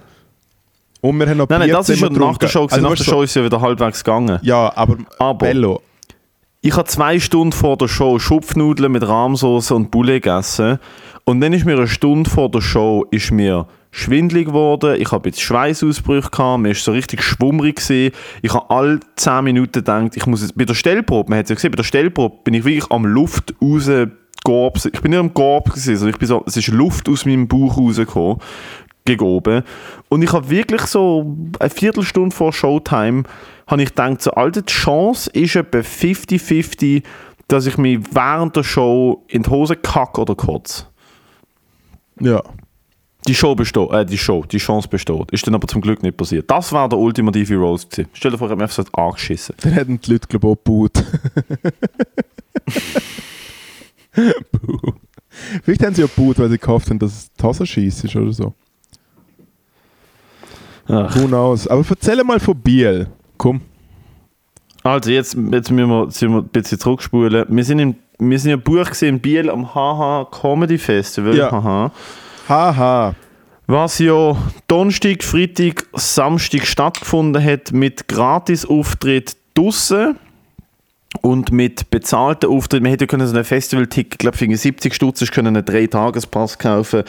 [1.01, 2.49] Und wir haben noch Nein, nein, das ist ja nach der.
[2.49, 2.67] Show.
[2.71, 4.39] Also, nach der Show ist ja wieder halbwegs gegangen.
[4.43, 5.81] Ja, aber, Aber- Bello.
[6.63, 10.81] Ich habe zwei Stunden vor der Show Schupfnudeln mit Rahmsoße und Bulle gegessen.
[11.25, 15.01] Und dann ist mir eine Stunde vor der Show ist mir schwindlig geworden.
[15.01, 16.63] Ich habe jetzt Schweißausbrüche gehabt.
[16.63, 18.15] Mir ist so richtig schwummrig gewesen.
[18.43, 21.51] Ich habe alle 10 Minuten gedacht, ich muss jetzt, bei der Stellprobe, man hat es
[21.51, 23.89] ja gesehen, bei der Stellprobe bin ich wirklich am Luft raus.
[23.89, 27.49] Ich bin nicht am Gorb gewesen, also ich bin so, es ist Luft aus meinem
[27.49, 28.39] Bauch rausgekommen
[29.05, 29.65] gegen oben.
[30.09, 33.25] Und ich habe wirklich so eine Viertelstunde vor Showtime
[33.67, 37.03] habe ich gedacht, so, Alter, die Chance ist etwa 50-50,
[37.49, 40.85] dass ich mich während der Show in die Hose kacke oder kotze.
[42.21, 42.43] Ja.
[43.27, 45.31] Die Show besteht, äh, die Show, die Chance besteht.
[45.33, 46.51] Ist dann aber zum Glück nicht passiert.
[46.51, 48.09] Das war der ultimative Roast gewesen.
[48.13, 49.55] Stell dir vor, ich habe mich einfach so angeschissen.
[49.63, 50.89] Dann hätten die Leute, glaube ich, auch.
[55.63, 58.55] Vielleicht haben sie ja gebaut, weil sie gehofft haben, dass es Tassenscheiss ist oder so.
[60.89, 61.15] Ach.
[61.17, 61.67] Who knows.
[61.67, 63.09] Aber erzähl mal von Biel.
[63.37, 63.61] Komm.
[64.83, 67.47] Also, jetzt, jetzt müssen wir, sind wir ein bisschen zurückspulen.
[67.49, 71.35] Wir sind, in, wir sind ja Buch gesehen in Biel am HH Comedy Festival.
[71.37, 71.51] Ja.
[71.51, 71.93] Haha.
[72.49, 73.15] Haha.
[73.67, 74.37] Was ja
[74.69, 80.17] Donnerstag, Freitag, Samstag stattgefunden hat mit Gratis-Auftritt draussen
[81.23, 82.83] und mit bezahlten Auftritt.
[82.83, 86.59] Man hätte ja können so einen Festival-Ticket, ich glaube, für 70 Stutz können einen Drei-Tages-Pass
[86.59, 87.03] kaufen.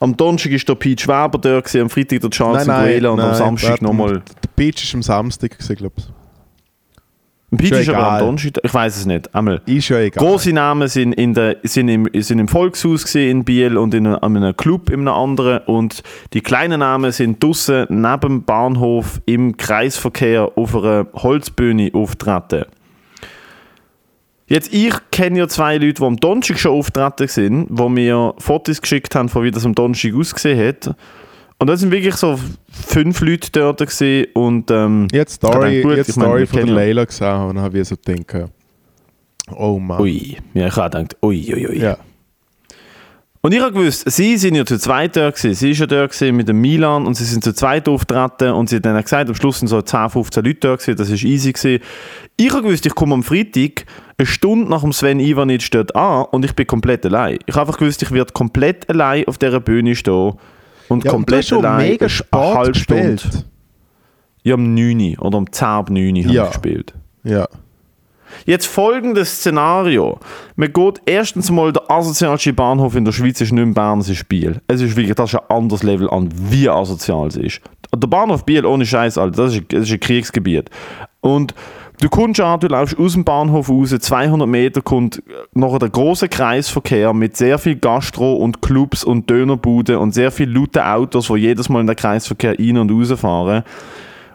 [0.00, 3.34] Am Donnerstag war der Pete Schweber da, gewesen, am Freitag der Charles Duela und am
[3.34, 4.22] Samstag nochmal.
[4.42, 6.17] Der Beach ist am Samstag, glaube ich.
[7.56, 8.18] Pete Ist aber am.
[8.18, 9.34] Donnerstag, ich weiß es nicht.
[9.34, 9.62] Einmal.
[9.64, 10.22] Ist ja egal.
[10.22, 14.56] Große Namen sind, in der, sind, im, sind im Volkshaus in Biel und in einem,
[14.56, 15.60] Club in einem anderen.
[15.64, 16.02] Und
[16.34, 22.64] die kleinen Namen sind draussen neben dem Bahnhof im Kreisverkehr auf einer Holzbühne auftreten.
[24.46, 28.82] Jetzt, ich kenne ja zwei Leute, die am Donnerstag schon auftreten sind, die mir Fotos
[28.82, 30.94] geschickt haben, von wie das am Donnerstag ausgesehen hat.
[31.58, 32.38] Und da sind wirklich so
[32.86, 36.46] fünf Leute dort gewesen und ähm, Jetzt Ich Story, gut, jetzt ich meine, Story wir
[36.46, 38.50] von der Leila gesehen und dann habe ich so gedacht,
[39.56, 40.00] oh Mann.
[40.00, 40.36] ui.
[40.54, 41.78] Ja, ich habe gedacht, ui, ui, ui.
[41.78, 41.96] Ja.
[43.40, 45.54] Und ich habe gewusst, sie sind ja zu zweit da gewesen.
[45.54, 48.68] Sie ist ja da gewesen mit dem Milan und sie sind zu zweit auftreten und
[48.68, 50.96] sie hat dann gesagt, am Schluss sind so 10, 15 Leute da gewesen.
[50.96, 51.82] Das ist easy gewesen.
[52.36, 53.84] Ich habe gewusst, ich komme am Freitag
[54.18, 57.38] eine Stunde nach dem Sven Ivanic dort an und ich bin komplett allein.
[57.46, 60.34] Ich habe einfach gewusst, ich werde komplett allein auf dieser Bühne stehen
[60.88, 63.20] und Ja, und komplett schon allein mega eine halbe gespielt.
[63.20, 63.44] Stunde.
[64.42, 66.44] Ja, um 9 Uhr oder um 10 ab 9 Uhr habe Ja.
[66.44, 66.94] ich gespielt.
[67.24, 67.46] Ja.
[68.44, 70.18] Jetzt folgendes Szenario.
[70.56, 74.08] Man geht erstens mal, der asozialste Bahnhof in der Schweiz ist nicht mehr Bern, es
[74.08, 74.60] ist Biel.
[74.68, 77.60] Es ist wirklich, das ist ein anderes Level an, wie asozial es ist.
[77.96, 80.70] Der Bahnhof Biel, ohne Scheiß, Alter, das ist, das ist ein Kriegsgebiet.
[81.20, 81.54] Und
[82.00, 85.22] du kommst an, du laufst aus dem Bahnhof raus, 200 Meter kommt
[85.54, 90.50] noch der große Kreisverkehr mit sehr viel Gastro und Clubs und Dönerbuden und sehr viel
[90.50, 93.62] lauten Autos, die jedes Mal in den Kreisverkehr rein und raus fahren.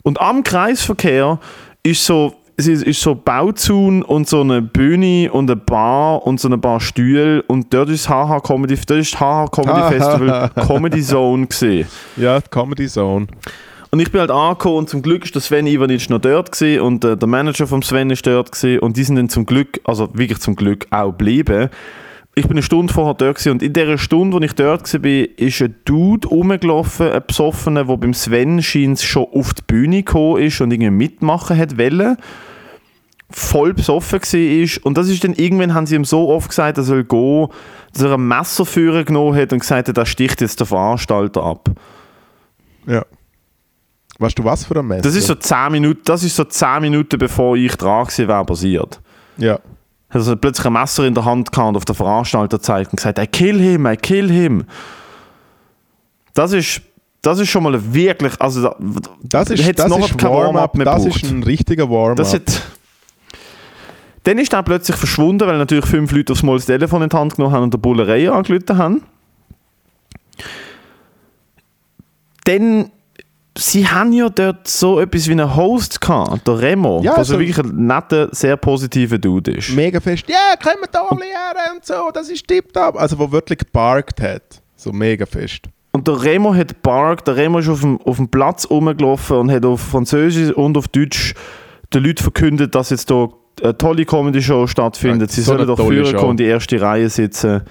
[0.04, 1.40] Und am Kreisverkehr
[1.84, 6.40] ist so, es ist, ist so Bauzaun und so eine Bühne und eine Bar und
[6.40, 11.02] so ein paar Stühle und dort ist HH Comedy, dort ist HH Comedy Festival Comedy
[11.04, 11.88] Zone gesehen.
[12.18, 13.28] Ja, Comedy Zone.
[13.94, 16.82] Und ich bin halt angekommen und zum Glück ist der Sven Ivanic noch dort gewesen
[16.82, 19.82] und äh, der Manager vom Sven ist dort gewesen und die sind dann zum Glück,
[19.84, 21.70] also wirklich zum Glück auch geblieben.
[22.34, 25.10] Ich bin eine Stunde vorher dort gewesen und in dieser Stunde, wo ich dort war,
[25.38, 30.42] ist ein Dude rumgelaufen, ein Besoffener, der beim Sven scheint schon auf die Bühne gekommen
[30.42, 32.18] ist und irgendwie mitmachen hat wollen.
[33.30, 34.86] voll besoffen war.
[34.86, 37.48] Und das ist dann irgendwann haben sie ihm so oft gesagt, er soll gehen,
[37.94, 41.44] dass er ein Messer führen genommen hat und gesagt hat, er sticht jetzt den Veranstalter
[41.44, 41.70] ab.
[42.88, 43.06] Ja.
[44.24, 45.02] Weißt du, was für ein Messer?
[45.02, 49.02] Das ist so 10 Minuten, das ist so 10 Minuten bevor ich dran war, passiert.
[49.38, 49.60] Ja.
[50.10, 52.98] Hat er plötzlich ein Messer in der Hand gehabt und auf den Veranstalter gezeigt und
[52.98, 54.64] gesagt, I kill him, I kill him.
[56.34, 56.82] Das ist,
[57.22, 58.76] das ist schon mal wirklich, also da,
[59.24, 61.24] Das da ist, das noch ist Warm-up, das gebraucht.
[61.24, 62.42] ist ein richtiger Warm-up.
[64.24, 67.18] Dann ist er plötzlich verschwunden, weil natürlich fünf Leute aufs Mal das Telefon in die
[67.18, 69.02] Hand genommen haben und der Bullerei angerufen haben.
[72.46, 72.92] Dann,
[73.58, 77.40] sie haben ja dort so etwas wie einen Host gehabt, der Remo, Ja, was also-
[77.40, 79.72] wirklich ein netter, sehr positiver Dude ist.
[79.76, 82.96] mega fest, ja, kommen wir da alle her und so, das ist tipptopp.
[83.00, 84.62] Also, wo wirklich geparkt hat.
[84.76, 85.62] So mega fest.
[85.92, 89.52] Und der Remo hat Park, der Remo ist auf dem, auf dem Platz rumgelaufen und
[89.52, 91.36] hat auf Französisch und auf Deutsch
[91.94, 93.30] den Leuten verkündet, dass jetzt hier
[93.62, 95.30] eine tolle Comedy-Show stattfindet.
[95.30, 96.18] Ja, Sie so sollen doch Show.
[96.18, 97.62] kommen und die erste Reihe sitzen.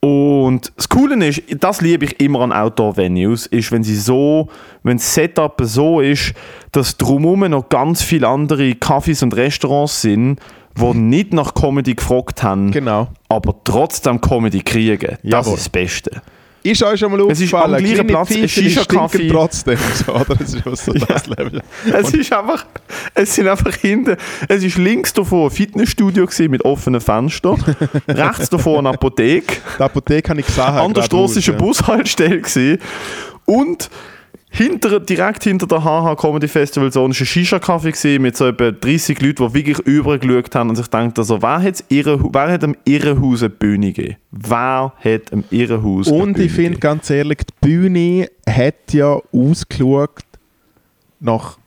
[0.00, 4.48] Und das Coole ist, das liebe ich immer an Outdoor-Venues, ist, wenn sie so,
[4.84, 6.34] wenn das Setup so ist,
[6.70, 10.38] dass drumherum noch ganz viele andere Cafés und Restaurants sind,
[10.76, 13.08] die nicht nach Comedy gefragt haben, Genau.
[13.28, 15.16] aber trotzdem Comedy kriegen.
[15.24, 15.54] Das Jawohl.
[15.54, 16.22] ist das Beste.
[16.62, 19.16] Ist euch schon mal Es ist am aufgefallen, gleichen Platz ein Shisha-Kaffee.
[19.18, 19.78] stinken trotzdem.
[20.06, 20.34] So, oder?
[20.34, 21.62] Das ist Level.
[21.92, 22.66] Es ist einfach,
[23.14, 24.16] es sind einfach hinten,
[24.48, 27.62] es ist links davon ein Fitnessstudio gewesen mit offenen Fenstern,
[28.08, 30.78] rechts davon eine Apotheke, Die Apotheke habe ich gesagt.
[30.78, 32.78] an der Straße war eine Bushaltestelle gewesen
[33.44, 33.88] und
[34.58, 38.70] hinter, direkt hinter der HH Comedy Festival Zone war ein Shisha-Café gewesen mit so etwa
[38.70, 42.64] 30 Leuten, die wirklich übergeschaut haben und sich denkt, also, wer, hat's ihre, wer hat
[42.64, 44.16] am Irrenhaus eine Bühne gegeben?
[44.32, 49.18] Wer hat am Irrenhaus eine Und Bühne ich finde ganz ehrlich, die Bühne hat ja
[49.32, 50.24] ausgeschaut
[51.20, 51.58] nach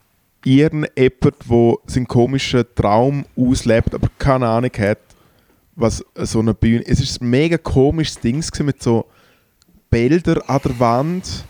[0.44, 5.00] irgendjemand, der seinen komischen Traum auslebt, aber keine Ahnung hat,
[5.76, 6.84] was so eine Bühne...
[6.86, 9.06] Es ist ein mega komisches Ding mit so
[9.90, 11.46] Bildern an der Wand.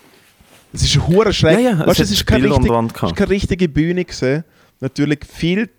[0.73, 1.59] Es ist ein hure schreck.
[1.59, 4.43] Ja, ja, es weißt, hat es ist keine, richtig, es ist keine richtige Bühne gewesen.
[4.79, 5.69] Natürlich viel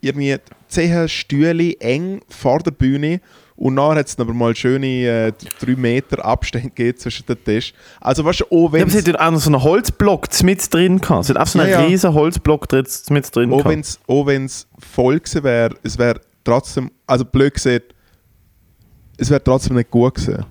[0.00, 0.36] irgendwie
[0.68, 3.20] zehn Stühle eng vor der Bühne
[3.56, 7.72] und nachher hat es aber mal schöne äh, drei Meter Abstand gegeben zwischen den Tisch.
[8.00, 10.74] Also weißt du, Ja, wenn aber sie hat ja auch noch so einen Holzblock mit
[10.74, 11.24] drin gehabt.
[11.24, 11.86] Sie hat auch so einen Ja, ja.
[11.86, 12.66] riesen Holzblock
[13.10, 13.64] mit drin gehabt.
[13.68, 17.94] wenn's, auch wenn's voll gewesen wäre, es wäre trotzdem, also blöd gesagt,
[19.16, 20.44] es wäre trotzdem nicht gut gewesen.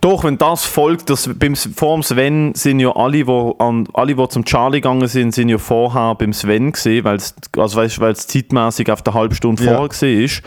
[0.00, 4.14] Doch, wenn das folgt, das, beim, vor dem Sven sind ja alle, wo an, alle,
[4.14, 7.98] die zum Charlie gegangen sind, sind ja vorher beim Sven gesehen, weil es also weißt,
[8.00, 9.72] weil es zeitmäßig auf der halben Stunde Ja.
[9.72, 10.42] vorher gesehen ist.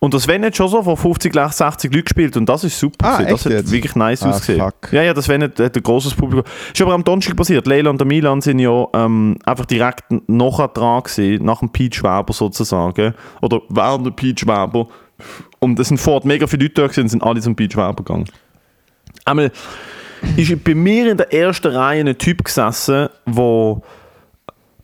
[0.00, 3.06] Und der Sven hat schon so vor 50, 60 Leuten gespielt und das ist super.
[3.18, 3.70] Ah, das hat jetzt?
[3.72, 4.60] wirklich nice Ah, ausgesehen.
[4.60, 4.92] fuck.
[4.92, 6.44] Ja, ja, der Sven hat, hat ein großes Publikum.
[6.72, 7.66] Ist aber am Donnerstag passiert.
[7.66, 12.02] Leila und der Milan sind ja ähm, einfach direkt nachher dran gewesen, nach dem Peach
[12.02, 13.14] Weber sozusagen.
[13.40, 14.86] Oder während der Peach Weber.
[15.58, 18.24] Und es sind fort mega viele Leute da gewesen, sind alle zum Peach Weber gegangen.
[19.24, 19.50] Einmal
[20.36, 23.82] ist bei mir in der ersten Reihe ein Typ gesessen, wo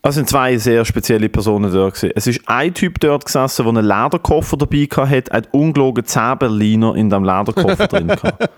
[0.07, 2.13] also sind zwei sehr spezielle Personen dort gewesen.
[2.15, 6.95] Es ist ein Typ dort gesessen, der einen Lederkoffer dabei hatte, hat ungelogen 10 Berliner
[6.95, 8.49] in dem Lederkoffer drin gehabt.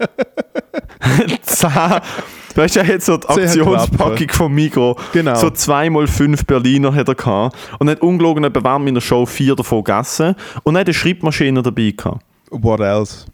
[1.43, 1.71] 10,
[2.55, 4.99] weißt du, er hat so die Aktionspackung vom Migro.
[5.15, 5.37] Genau.
[5.37, 7.57] So 2x5 Berliner hat er gehabt.
[7.79, 10.35] Und hat ungelogen etwa während meiner Show vier davon gegessen.
[10.65, 13.25] Und er hat eine Schreibmaschine dabei gehabt What else?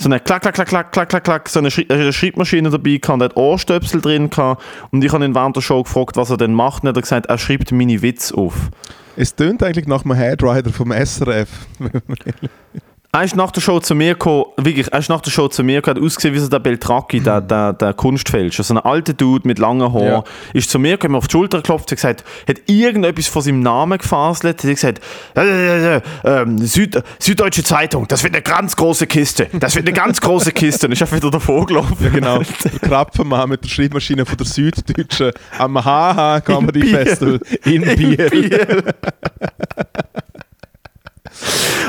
[0.00, 2.96] So eine klack, klack, klack, klack, klack, klack, klack, so eine, Schri eine Schreibmaschine dabei
[2.96, 4.62] gehabt, hat Ohrstöpsel drin gehabt.
[4.90, 6.82] Und ich habe ihn während der Show gefragt, was er denn macht.
[6.82, 8.70] Und er hat gesagt, er schreibt meine Witze auf.
[9.16, 11.50] Es tönt eigentlich nach einem Headrider vom SRF.
[13.12, 15.64] Er ist nach der Show zu mir gekommen, wirklich, er ist nach der Show zu
[15.64, 18.62] mir gekommen, hat ausgesehen wie so der Beltracchi, der, der, der Kunstfälscher.
[18.62, 20.06] So ein alter Dude mit langen Haaren.
[20.06, 20.24] Ja.
[20.52, 23.98] Ist zu mir gekommen, auf die Schulter geklopft, hat gesagt, hat irgendetwas von seinem Namen
[23.98, 25.00] gefaselt, hat gesagt,
[25.34, 29.48] äh, äh, äh, ähm, Süd, Süddeutsche Zeitung, das wird eine ganz große Kiste.
[29.54, 30.86] Das wird eine ganz große Kiste.
[30.86, 31.96] Und ist einfach wieder davor gelaufen.
[31.98, 32.38] Ja, genau.
[32.38, 36.86] Der Krapfenmann mit der Schreibmaschine von der Süddeutschen am HH Comedy.
[36.86, 38.30] Festival in Biel.
[38.30, 38.84] Biel.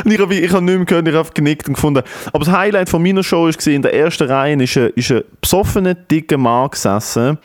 [0.04, 2.04] Und ich habe ich hab nicht mehr gehört, ich habe genickt und gefunden.
[2.34, 5.24] Aber das Highlight von meiner Show war, in der ersten Reihe ist ein, ist ein
[5.40, 7.38] besoffener, dicker Mann gesessen.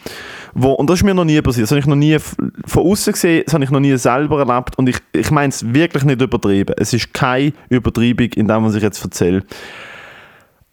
[0.54, 1.64] Wo, und das ist mir noch nie passiert.
[1.64, 4.78] Das habe ich noch nie von außen gesehen, das habe ich noch nie selber erlebt.
[4.78, 6.74] Und ich, ich meine es wirklich nicht übertrieben.
[6.78, 9.42] Es ist keine Übertreibung in dem, was ich jetzt erzähle.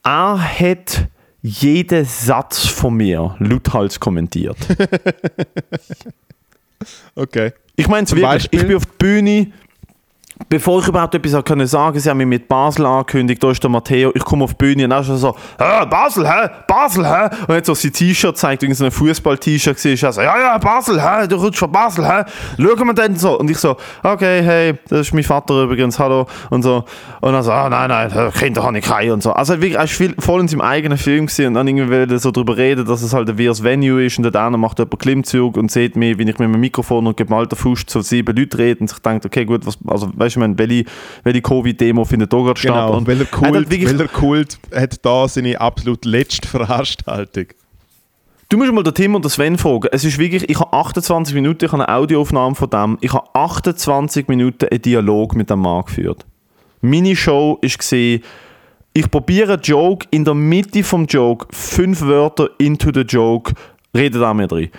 [0.04, 1.08] Er hat
[1.42, 4.58] jeden Satz von mir lauthals kommentiert.
[7.16, 7.54] Okay.
[7.76, 8.30] Ich meine es wirklich.
[8.30, 8.60] Beispiel?
[8.60, 9.52] Ich bin auf die Bühne,
[10.50, 13.62] bevor ich überhaupt etwas habe können sagen, sie haben mich mit Basel angekündigt, da ist
[13.64, 17.06] der Matteo, ich komme auf die Bühne und ist er so, hä, Basel, hä, Basel,
[17.06, 17.30] hä?
[17.48, 21.02] Und hat so sein T-Shirt zeigt, irgendwie so Fußball-T-Shirt war, er so, ja, ja, Basel,
[21.02, 22.24] hä, du rutschst von Basel, hä?
[22.58, 23.40] Schauen wir dann so.
[23.40, 26.28] Und ich so, okay, hey, das ist mein Vater übrigens, hallo.
[26.50, 26.84] Und so.
[27.22, 29.32] Und dann so, ah, nein, nein, Kinder habe ich keine und so.
[29.32, 33.02] Also er ist voll in seinem eigenen Film und dann irgendwie so darüber reden, dass
[33.02, 36.24] es halt ein wirres Venue ist und dann macht jemand Klimmzug und sieht mich, wie
[36.24, 39.46] ich mit einem Mikrofon und gemalter Fuß zu sieben Leuten rede und sich denkt, okay,
[39.46, 40.86] gut, was, also weißt du, meine, welche,
[41.24, 42.98] welche Covid-Demo findet da gerade Genau, statt?
[42.98, 47.46] und welcher hat Kult, halt wirklich- welcher Kult hat da seine absolut letzte Veranstaltung?
[48.50, 49.88] Du musst mal den Tim und den Sven fragen.
[49.92, 53.26] Es ist wirklich, ich habe 28 Minuten, ich habe eine Audioaufnahme von dem, ich habe
[53.34, 56.26] 28 Minuten einen Dialog mit dem Mann geführt.
[56.82, 58.20] Meine Show war,
[58.96, 63.54] ich probiere einen Joke, in der Mitte vom Joke, fünf Wörter into the Joke,
[63.96, 64.70] redet an mir drin.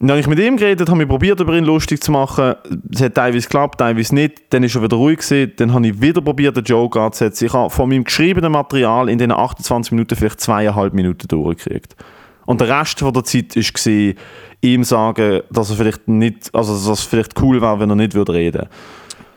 [0.00, 2.54] Dann habe ich mit ihm geredet, habe mich probiert, über ihn lustig zu machen.
[2.92, 4.52] Es hat teilweise geklappt, teilweise nicht.
[4.52, 5.52] Dann ist er wieder ruhig gewesen.
[5.56, 7.46] Dann habe ich wieder probiert, den Joke anzusetzen.
[7.46, 11.96] Ich habe von meinem geschriebenen Material in diesen 28 Minuten vielleicht zweieinhalb Minuten durchgekriegt.
[12.44, 14.14] Und der Rest von der Zeit war,
[14.60, 18.14] ihm sagen, dass er vielleicht nicht, also dass es vielleicht cool wäre, wenn er nicht
[18.14, 18.66] würde reden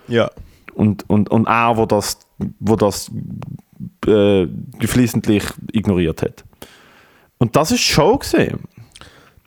[0.08, 0.30] Ja.
[0.74, 2.20] und, und, und er, wo das,
[2.60, 3.10] wo das
[4.08, 4.48] äh,
[4.80, 6.44] geflissentlich ignoriert hat.
[7.38, 8.60] Und das ist die Show gesehen.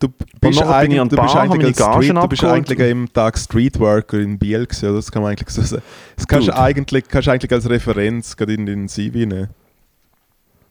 [0.01, 0.09] Du
[0.41, 4.95] bist, eigentlich, du bist eigentlich, Street, du bist eigentlich im Tag Streetworker in Biel gewesen?
[4.95, 5.83] Das kann man eigentlich so sagen.
[6.17, 9.49] Das kannst du eigentlich, kannst eigentlich als Referenz gerade in den CV nehmen.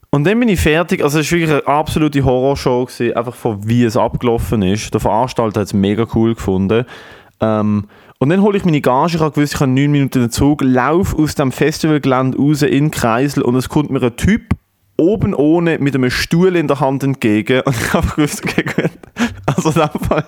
[0.09, 1.03] Und dann bin ich fertig.
[1.03, 4.91] Also, es war wirklich eine absolute Horrorshow, gewesen, einfach von wie es abgelaufen ist.
[4.91, 6.85] Der Veranstalter hat es mega cool gefunden.
[7.39, 7.85] Ähm,
[8.17, 10.61] und dann hole ich meine Gage, ich habe gewusst, ich habe 9 Minuten den Zug,
[10.63, 14.55] laufe aus dem Festivalgelände raus in den Kreisel und es kommt mir ein Typ
[14.99, 18.91] oben ohne mit einem Stuhl in der Hand entgegen und ich habe gewusst, okay, gut.
[19.45, 20.25] Also in dem Fall,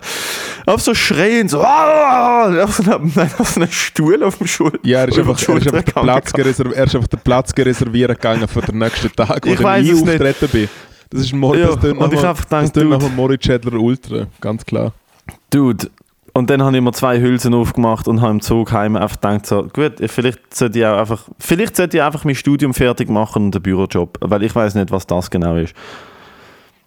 [0.66, 4.48] auf so schreien, so, ah, auf so einem, nein, auf so einem Stuhl auf dem
[4.48, 6.04] Schul Ja, er ist einfach, er ist einfach, den.
[6.04, 9.60] Platz gereserv- er ist einfach den Platz reservieren gegangen für den nächsten Tag, wo Ich
[9.60, 10.10] ich nicht.
[10.10, 10.70] auftreten bin.
[11.12, 11.90] Das ist Mor Ja, das Dude.
[12.96, 14.94] einem Moritz Schädler Ultra, ganz klar.
[15.50, 15.90] Dude.
[16.34, 19.46] Und dann habe ich mir zwei Hülsen aufgemacht und habe im Zug heim einfach gedacht,
[19.46, 23.46] so, gut, vielleicht sollte ich auch einfach, vielleicht sollte ich einfach mein Studium fertig machen
[23.46, 25.74] und einen Bürojob, weil ich weiß nicht, was das genau ist.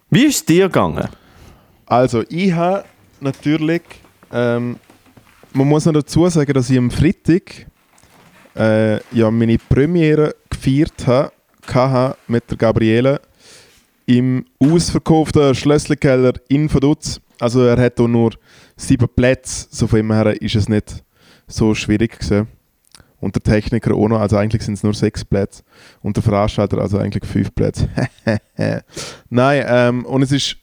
[0.09, 1.09] Wie ist es dir gegangen?
[1.85, 2.85] Also, ich habe
[3.19, 3.83] natürlich,
[4.31, 4.77] ähm,
[5.53, 7.67] man muss noch dazu sagen, dass ich am Freitag
[8.55, 13.21] äh, ja, meine Premiere gefeiert habe, mit der Gabriele
[14.05, 17.19] im ausverkauften Schlösselkeller in Vaduz.
[17.39, 18.31] Also er hat auch nur
[18.77, 21.03] sieben Plätze, so von dem her ist es nicht
[21.47, 22.47] so schwierig gewesen.
[23.19, 25.63] Und der Techniker auch noch, also eigentlich sind es nur sechs Plätze.
[26.01, 27.89] Und der Veranstalter also eigentlich fünf Plätze.
[29.29, 30.57] Nein, ähm, und es ist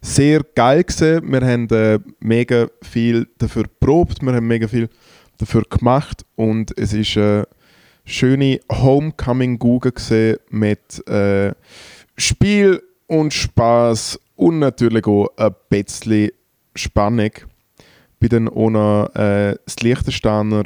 [0.00, 1.30] sehr geil gewesen.
[1.30, 4.88] Wir haben äh, mega viel dafür geprobt, wir haben mega viel
[5.38, 7.46] dafür gemacht und es ist eine
[8.04, 11.52] schöne Homecoming Google mit äh,
[12.16, 16.30] Spiel und Spaß und natürlich auch ein bisschen
[16.74, 17.30] Spannung.
[18.20, 20.64] Dann auch noch äh, das Liechtensteiner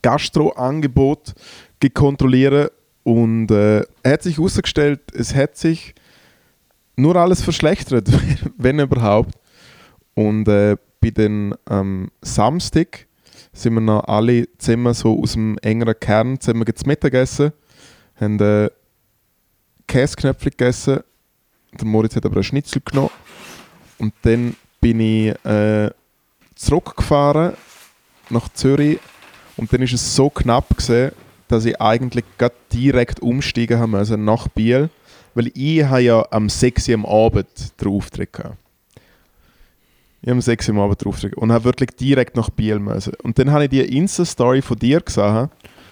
[0.00, 1.34] Gastro-Angebot
[1.78, 5.94] gekontrolliert und äh, hat sich herausgestellt, es hat sich
[6.96, 8.08] nur alles verschlechtert,
[8.56, 9.34] wenn überhaupt.
[10.14, 13.06] Und äh, bei den am Samstag
[13.52, 17.52] sind wir noch alle zusammen so aus dem engeren Kern zusammen zu gegessen,
[18.16, 18.70] haben äh,
[19.86, 21.00] Käseknöpfchen gegessen,
[21.80, 23.10] der Moritz hat aber einen Schnitzel genommen
[23.98, 25.90] und dann bin ich äh,
[26.54, 27.54] zurückgefahren
[28.30, 28.98] nach Zürich
[29.56, 31.12] und dann ist es so knapp gesehen,
[31.48, 32.24] dass ich eigentlich
[32.72, 34.90] direkt umsteigen haben müssen nach Biel,
[35.34, 37.48] weil ich habe ja am 6 Uhr am Abend
[37.80, 38.56] den Auftritt gehabt.
[40.20, 42.78] Ich habe am 6 Uhr am Abend den Auftritt und habe wirklich direkt nach Biel
[42.78, 43.14] müssen.
[43.22, 45.48] Und dann habe ich die Insta-Story von dir gesehen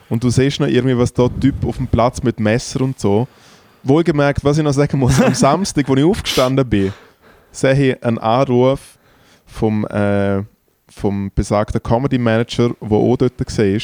[0.09, 3.27] und du siehst noch irgendwie, was da Typ auf dem Platz mit Messer und so.
[3.89, 6.93] Wohlgemerkt, was ich noch sagen muss, am Samstag, wo ich aufgestanden bin,
[7.53, 8.99] sehe ich einen Anruf
[9.47, 10.43] vom, äh,
[10.89, 13.81] vom besagten Comedy Manager, der auch dort war,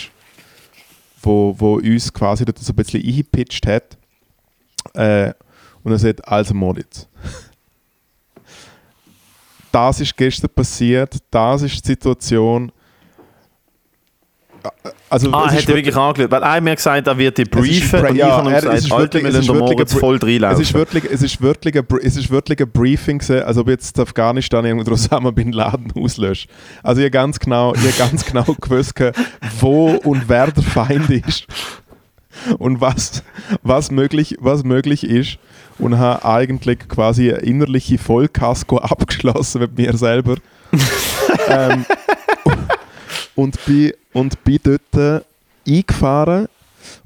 [1.22, 3.96] wo, wo uns quasi dort so ein bisschen eingepitcht hat.
[4.94, 5.32] Äh,
[5.84, 7.06] und er sagt, also Moritz,
[9.70, 12.72] das ist gestern passiert, das ist die Situation.
[15.10, 17.42] Also, Ah, er hat er wirklich angeschaut, weil er hat mir gesagt, er wird die
[17.42, 19.34] Es ist briefen ein Bra- und ja, ich habe es gesagt, Alter, wirklich- wir es
[19.34, 20.54] lassen ist wirklich Moritz ein Br- voll reinlaufen.
[20.54, 23.68] Es ist wirklich, es ist wirklich, ein, es ist wirklich ein Briefing gewesen, als ob
[23.68, 26.48] jetzt Afghanistan irgendwo Osama Bin Laden auslöscht.
[26.82, 28.94] Also ihr ganz genau, ihr ganz genau gewusst,
[29.60, 31.46] wo und wer der Feind ist
[32.58, 33.22] und was,
[33.62, 35.38] was, möglich, was möglich ist
[35.78, 40.36] und habe eigentlich quasi eine innerliche Vollkasko abgeschlossen mit mir selber.
[41.48, 41.84] ähm,
[43.34, 45.24] und bin, und bin dort
[45.66, 46.48] eingefahren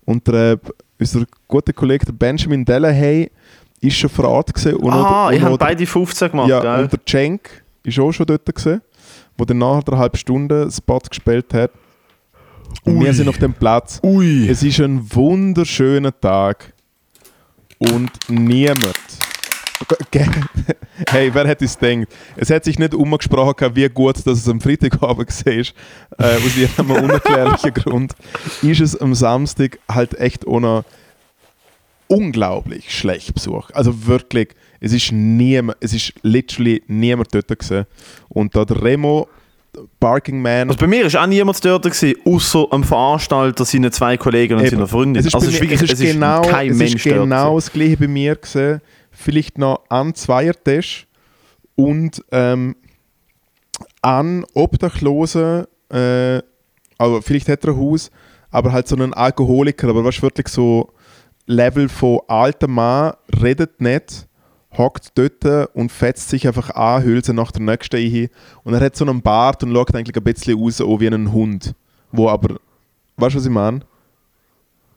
[0.05, 0.59] und der, äh,
[0.99, 3.31] unser guter Kollege der Benjamin Delahaye
[3.81, 6.85] ist schon vor Ort Ah, ich habe der- beide 15 gemacht, ja, gell?
[6.85, 8.81] und der Cenk ist auch schon dort gewesen,
[9.37, 11.71] wo dann nach einer halben Stunde Spot gespielt hat.
[12.85, 13.15] Und wir Ui.
[13.15, 14.01] sind auf dem Platz.
[14.03, 14.49] Ui.
[14.49, 16.73] Es ist ein wunderschöner Tag
[17.79, 18.97] und niemand.
[21.11, 22.09] Hey, wer hätte es gedacht?
[22.37, 25.53] Es hat sich nicht umgesprochen, wie gut dass es am Freitagabend war.
[25.55, 25.65] Äh,
[26.19, 28.15] aus irgendeinem unerklärlichen Grund
[28.63, 30.85] ist es am Samstag halt echt ohne
[32.09, 33.75] unglaublich schlecht besucht.
[33.75, 37.87] Also wirklich, es ist niemand, es ist literally niemand dort gewesen.
[38.29, 39.29] Und da der Remo,
[40.01, 44.17] Barking Man, Also bei mir war auch niemand dort, gewesen, außer am Veranstalter, seine zwei
[44.17, 44.71] Kollegen und Eben.
[44.71, 45.21] seiner Freundin.
[45.21, 47.57] Es ist, also es ist wirklich es ist genau, kein es Mensch ist genau gewesen.
[47.57, 48.81] das gleiche bei mir gesehen.
[49.17, 51.07] Vielleicht noch an Zweiertisch
[51.75, 52.77] und ähm,
[54.03, 56.43] an Obdachlosen, äh,
[56.99, 58.11] also vielleicht hat er ein Haus,
[58.51, 60.93] aber halt so einen Alkoholiker, aber was wirklich so
[61.47, 64.27] Level von alter Mann, redet nicht,
[64.77, 68.29] hockt dort und fetzt sich einfach an, hüllt nach der nächsten ein
[68.65, 71.33] und er hat so einen Bart und schaut eigentlich ein bisschen aus auch wie ein
[71.33, 71.75] Hund,
[72.13, 72.57] wo aber,
[73.17, 73.81] weißt du was ich meine?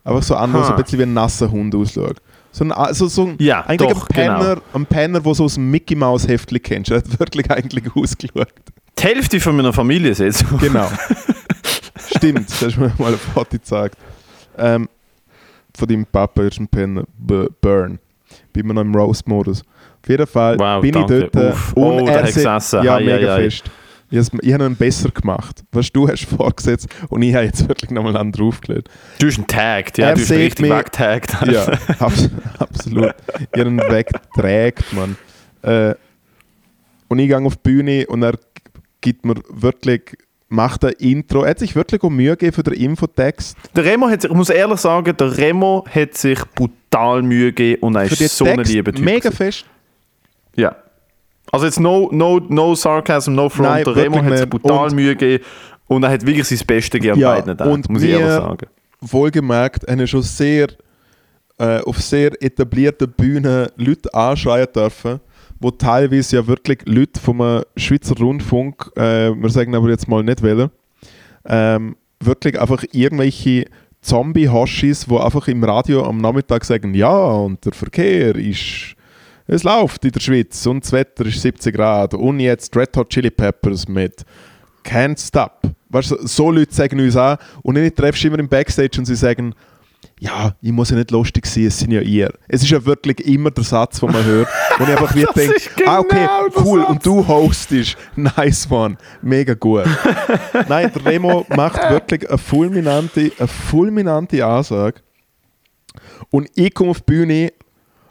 [0.04, 2.22] Einfach so an, wo so ein bisschen wie ein nasser Hund ausschaut.
[2.52, 4.62] So ein, also so ein, Ja, eigentlich doch, ein Penner, genau.
[4.74, 6.92] ein Penner, wo so aus dem Mickey Mouse Heftli kennst.
[6.92, 8.48] Er hat wirklich eigentlich ausgeschaut.
[8.98, 10.46] Die Hälfte von meiner Familie ist jetzt.
[10.60, 10.90] Genau.
[12.16, 13.96] Stimmt, das hast du mir mal ein Foto gezeigt.
[14.58, 14.90] Ähm,
[15.78, 17.04] von deinem Papa ist ein Penner.
[17.18, 18.00] B Burn.
[18.52, 19.62] Bin wir noch im Roast-Modus.
[19.62, 21.26] Auf jeden Fall Wow, bin danke.
[21.26, 21.54] ich dort.
[21.54, 21.74] Uff.
[21.74, 22.84] und Oh, er gesessen.
[22.84, 23.44] Ja, Hei, mega hei.
[23.44, 23.64] fest.
[24.12, 25.64] Ich habe ich einen besser gemacht.
[25.72, 28.90] Was du hast vorgesetzt und ich habe jetzt wirklich nochmal einen draufgelegt.
[29.20, 31.36] Du hast einen tagged, ja, Er du hast richtig mich- weggetaggt.
[31.52, 31.66] Ja,
[32.00, 33.14] abs absolut.
[33.56, 35.16] Ihren Weg trägt man.
[35.62, 35.94] Äh,
[37.08, 38.34] und ich gehe auf die Bühne und er
[39.02, 41.44] gibt mir wirklich, macht ein Intro.
[41.44, 43.58] Er hat sich wirklich auch Mühe gegeben für den Infotext.
[43.76, 47.82] Der Remo hat sich, ich muss ehrlich sagen, der Remo hat sich brutal Mühe gegeben
[47.84, 49.06] und er ist so ein Text lieber Typ.
[49.06, 49.36] mega gewesen.
[49.38, 49.66] fest.
[50.56, 50.76] Ja.
[51.52, 53.70] Also jetzt no, no, no sarcasm, no front.
[53.70, 55.44] Nein, der Remo hat sich brutal Und- Mühe gegeben
[55.88, 58.68] und er hat wirklich sein Bestes gegeben Ja, beiden Tagen, muss ich ehrlich sagen.
[59.02, 60.68] Wohlgemerkt, haben schon sehr
[61.58, 65.20] äh, auf sehr etablierten Bühnen Leute anschreien dürfen,
[65.60, 70.42] wo teilweise ja wirklich Leute vom Schweizer Rundfunk, äh, wir sagen aber jetzt mal nicht
[70.42, 70.72] welche,
[71.46, 73.66] ähm, wirklich einfach irgendwelche
[74.02, 78.96] Zombie-Hoshis, wo einfach im Radio am Nachmittag sagen, ja, und der Verkehr ist,
[79.50, 83.10] es läuft in der Schweiz und das Wetter ist 70 Grad und jetzt Red Hot
[83.10, 84.24] Chili Peppers mit
[84.86, 85.62] Can't Stop.
[85.90, 89.06] Weißt du, so Leute sagen uns auch und dann treffst du immer im Backstage und
[89.06, 89.56] sie sagen,
[90.20, 92.32] ja, ich muss ja nicht lustig sein, es sind ja ihr.
[92.48, 94.48] Es ist ja wirklich immer der Satz, den man hört.
[94.78, 97.98] Und ich einfach wieder denke, ist ah, okay, genau cool, und du hostest.
[98.16, 98.98] Nice one.
[99.22, 99.86] Mega gut.
[100.68, 105.02] Nein, der Remo macht wirklich eine fulminante, eine fulminante Ansage.
[106.30, 107.54] Und ich komme auf die Bühne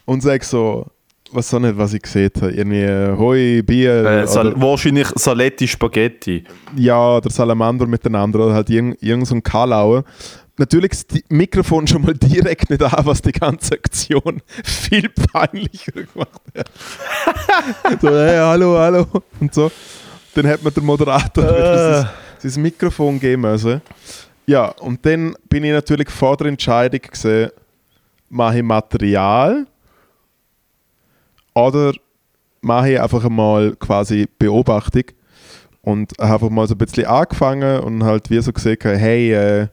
[0.04, 0.86] und sage so,
[1.32, 2.52] was so nicht, was ich gesehen habe.
[2.52, 4.04] Irgendwie Hoi, Bier.
[4.04, 6.44] Äh, Sal oder, wahrscheinlich Saletti Spaghetti.
[6.76, 10.04] ja, der Salamander miteinander oder halt irgend, irgend so ein Kalauer.
[10.56, 15.92] Natürlich ist das Mikrofon schon mal direkt nicht an, was die ganze Aktion viel peinlicher
[15.92, 16.70] gemacht hat.
[18.00, 19.06] so, hey, hallo, hallo
[19.38, 19.70] und so.
[20.34, 22.02] Dann hat mir der Moderator Äh.
[22.02, 22.08] sein,
[22.50, 23.80] sein Mikrofon geben müssen.
[24.46, 27.50] Ja, und dann bin ich natürlich vor der Entscheidung gesehen,
[28.28, 29.66] mache ich Material
[31.66, 31.92] oder
[32.60, 35.04] mache ich einfach mal quasi Beobachtung
[35.82, 39.68] und habe einfach mal so ein bisschen angefangen und halt wie so gesehen, hey, äh,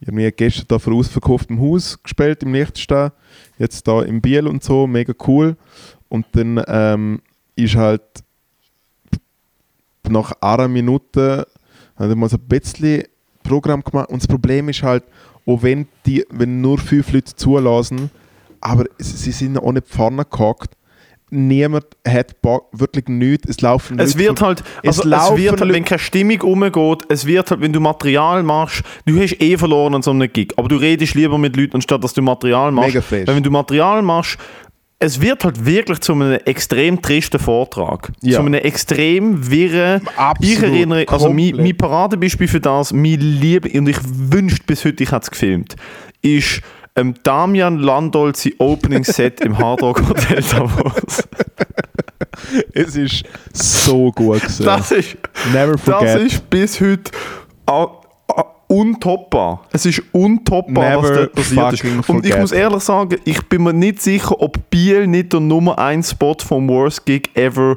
[0.00, 3.12] irgendwie gestern da vor ausverkauftem Haus gespielt im Liechtenstein,
[3.58, 5.56] jetzt da im Biel und so, mega cool.
[6.08, 7.22] Und dann ähm,
[7.56, 8.02] ist halt
[10.08, 11.46] nach einer Minute
[11.96, 13.04] habe ich mal so ein bisschen
[13.42, 15.04] Programm gemacht und das Problem ist halt,
[15.46, 18.10] auch wenn, die, wenn nur fünf Leute zulassen,
[18.60, 20.76] aber sie sind auch nicht vorne gehockt,
[21.30, 25.36] niemand hat Bock, wirklich nichts, es laufen Es Leute wird halt, es also es laufen
[25.38, 29.40] wird halt, wenn keine Stimmung umgeht, es wird halt, wenn du Material machst, du hast
[29.40, 32.22] eh verloren an so einem Gig, aber du redest lieber mit Leuten, anstatt dass du
[32.22, 32.88] Material machst.
[32.88, 33.28] Mega fest.
[33.28, 34.38] Weil wenn du Material machst,
[34.98, 38.12] es wird halt wirklich zu einem extrem tristen Vortrag.
[38.22, 38.36] Ja.
[38.36, 40.00] Zu einem extrem wirren.
[40.16, 44.84] Absolut, ich erinnere, also mein, mein Paradebeispiel für das, mein Liebe, und ich wünschte bis
[44.84, 45.76] heute, ich hätte es gefilmt,
[46.22, 46.62] ist
[46.96, 51.28] ähm, Damian Landolt sein Opening Set im Hard Rock Hotel Davos.
[52.72, 54.64] Es ist so gut gewesen.
[54.64, 55.16] Das ist,
[55.52, 56.22] Never das forget.
[56.22, 57.10] ist bis heute
[57.66, 57.88] ah,
[58.28, 59.62] ah, untoppbar.
[59.72, 62.08] Es ist untoppar, was Never dort passiert ist.
[62.08, 65.78] Und ich muss ehrlich sagen, ich bin mir nicht sicher, ob Biel nicht der Nummer
[65.78, 67.76] 1 Spot vom Worst Gig ever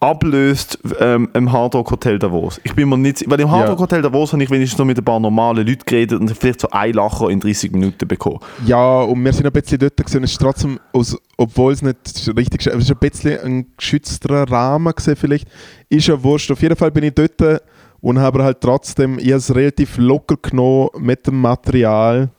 [0.00, 2.58] ablöst ähm, im Hard Rock Hotel Davos.
[2.64, 3.78] Ich bin mir nicht, weil im Hard Ja.
[3.78, 6.68] Hotel Davos habe ich wenigstens noch mit ein paar normalen Leuten geredet und vielleicht so
[6.70, 8.40] ein Lacher in 30 Minuten bekommen.
[8.64, 10.24] Ja, und wir sind ein bisschen dort gewesen.
[10.24, 11.98] Es ist trotzdem, aus, obwohl es nicht
[12.34, 15.46] richtig es ist ein bisschen ein geschützterer Rahmen gewesen vielleicht.
[15.90, 16.50] Ist ja wurscht.
[16.50, 17.62] Auf jeden Fall bin ich dort
[18.00, 22.30] und habe halt trotzdem, ich es relativ locker genommen mit dem Material,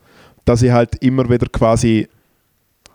[0.45, 2.07] dass ich halt immer wieder quasi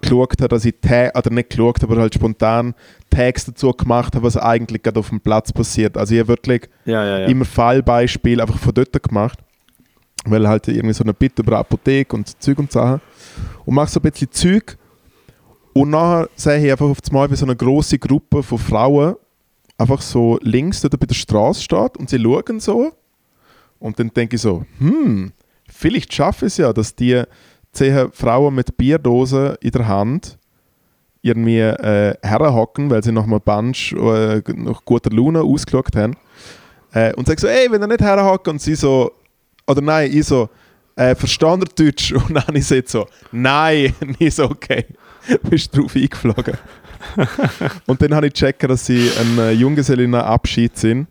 [0.01, 2.75] geschaut habe, dass ich oder nicht geschaut, aber halt spontan
[3.17, 5.97] Tags dazu gemacht habe, was eigentlich gerade auf dem Platz passiert.
[5.97, 7.27] Also ich habe wirklich Ja, ja, ja.
[7.27, 9.39] immer Fallbeispiele einfach von dort gemacht.
[10.25, 13.01] Weil halt irgendwie so eine Bit über Apotheke und Zeug und Sachen.
[13.65, 14.77] Und mache so ein bisschen Zeug.
[15.73, 19.15] Und nachher sehe ich einfach auf einmal, wie so eine große Gruppe von Frauen
[19.79, 22.93] einfach so links dort bei der Straße steht und sie schauen so.
[23.79, 25.33] Und dann denke ich so, hm,
[25.71, 27.23] vielleicht schaffe ich es ja, dass die
[27.73, 30.39] zehn Frauen mit Bierdosen in der Hand
[31.27, 36.17] irgendwie äh, herhocken, weil sie nach einem Bunch äh, nach guter Laune ausgeschaut haben.
[36.93, 39.13] Äh, und sagen so, ey, wenn ihr nicht herhocken und sie so,
[39.67, 40.49] oder nein, ich so,
[40.95, 42.13] äh, verstand ihr Deutsch?
[42.29, 44.87] Und dann ich so, nein, und ich so, okay,
[45.51, 46.57] bist drauf eingeflogen.
[47.87, 51.07] und dann habe ich gecheckt, dass sie ein äh, Junggesellinnenabschied sind.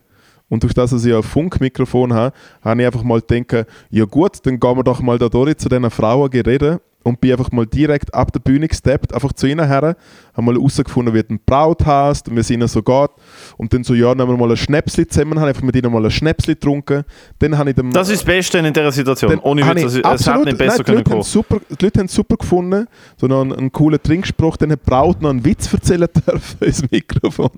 [0.49, 4.45] Und durch das, dass ich ein Funkmikrofon habe, habe ich einfach mal gedacht, ja gut,
[4.45, 7.67] dann gehen wir doch mal da durch zu diesen Frauen reden und bin einfach mal
[7.67, 9.95] direkt ab der Bühne gesteppt, einfach zu ihnen her,
[10.35, 13.11] haben mal herausgefunden, wie du ein Braut hast und wie es ihnen so geht.
[13.57, 16.03] Und dann so, ja, nehmen wir mal ein Schnäpsli zusammen, habe einfach mit ihnen mal
[16.03, 17.03] ein Schnäpsli getrunken.
[17.37, 19.37] Dann habe ich dem, Das ist das Beste in dieser Situation.
[19.39, 21.21] Ohne habe Witz, also, es hätte nicht besser nein, die können kommen.
[21.23, 22.87] super, Die Leute haben es super gefunden,
[23.17, 26.57] so noch einen, einen coolen Trinkspruch, dann hat die Braut noch einen Witz erzählen dürfen
[26.67, 27.51] ins Mikrofon.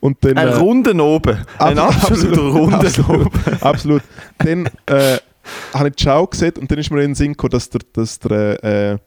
[0.00, 1.38] Und dann, Ein äh, Runden oben.
[1.58, 3.32] Ein Ab- absoluter Runden absolut, oben.
[3.60, 4.02] absolut.
[4.38, 5.18] Dann äh,
[5.72, 8.18] habe ich Schau gesehen und dann ist mir in den Sinn gekommen, dass der, dass
[8.18, 8.98] der, äh,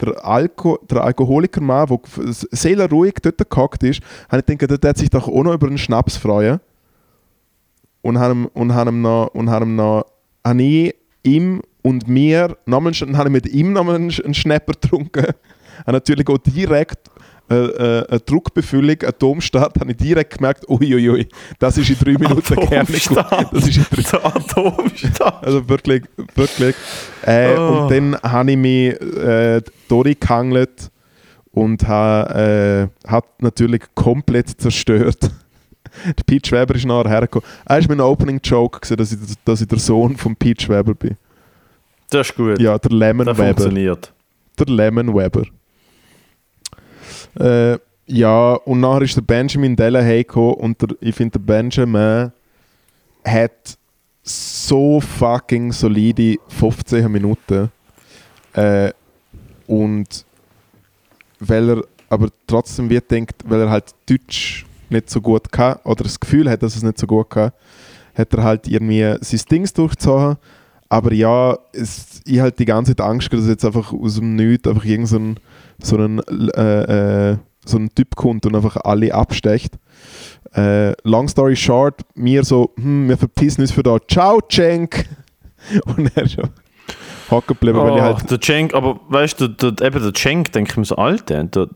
[0.00, 1.98] der, Alko, der Alkoholiker-Mann, der
[2.32, 5.66] sehr ruhig dort gehockt ist, habe ich gedacht, der hat sich doch auch noch über
[5.66, 6.60] einen Schnaps freuen.
[8.02, 10.06] Und habe ihm, und habe ihm noch, und habe ihm noch,
[10.44, 15.26] habe ich ihm und mir, nochmal, einen- habe ich mit ihm nochmal einen, Schnapper getrunken.
[15.80, 17.10] habe natürlich auch direkt
[17.48, 21.28] äh, äh, eine Druckbefüllung, eine Domstadt, habe ich direkt gemerkt, uiuiui,
[21.58, 22.58] das ist in drei Minuten.
[22.58, 23.48] Atomstadt.
[23.52, 25.44] Das ist in drei Atomstadt.
[25.46, 26.02] also wirklich,
[26.34, 26.74] wirklich.
[27.24, 27.82] Äh, Oh.
[27.82, 30.90] Und dann habe ich mich äh, durchgehangelt
[31.52, 35.30] und habe äh, hat natürlich komplett zerstört.
[36.04, 37.48] Der Pete Weber ist nachher hergekommen.
[37.64, 41.16] Er war mein Opening-Joke, dass ich, dass ich der Sohn von Pete Weber bin.
[42.10, 42.60] Das ist gut.
[42.60, 43.46] Ja, der Lemon das Weber.
[43.48, 44.12] funktioniert.
[44.58, 45.44] Der Lemon Weber.
[47.38, 52.32] Äh, ja, und nachher ist der Benjamin Delahaye gekommen und der, ich finde, der Benjamin
[53.24, 53.76] hat
[54.22, 57.70] so fucking solide 15 Minuten.
[58.52, 58.92] Äh,
[59.66, 60.24] und
[61.40, 66.04] weil er aber trotzdem wird denkt, weil er halt Deutsch nicht so gut kann oder
[66.04, 67.50] das Gefühl hat, dass es nicht so gut kann,
[68.14, 70.36] hat er halt irgendwie sein Dings durchgezogen.
[70.88, 74.68] Aber ja, es, ich halt die ganze Zeit Angst, dass jetzt einfach aus dem Nichts
[74.68, 75.34] einfach irgend so
[75.82, 76.20] so ein,
[76.54, 79.74] äh, äh, so ein Typ kommt und einfach alle abstecht.
[80.54, 85.06] Äh, long story short, mir so, hm, wir verpissen uns für da, ciao Cenk!
[85.96, 86.48] Und er ist schon
[87.30, 90.14] hocken geblieben, weil ich Oh, halt der Cenk, aber weißt du, der, der, eben der
[90.14, 91.68] Cenk, denke ich mir so, Alter, der,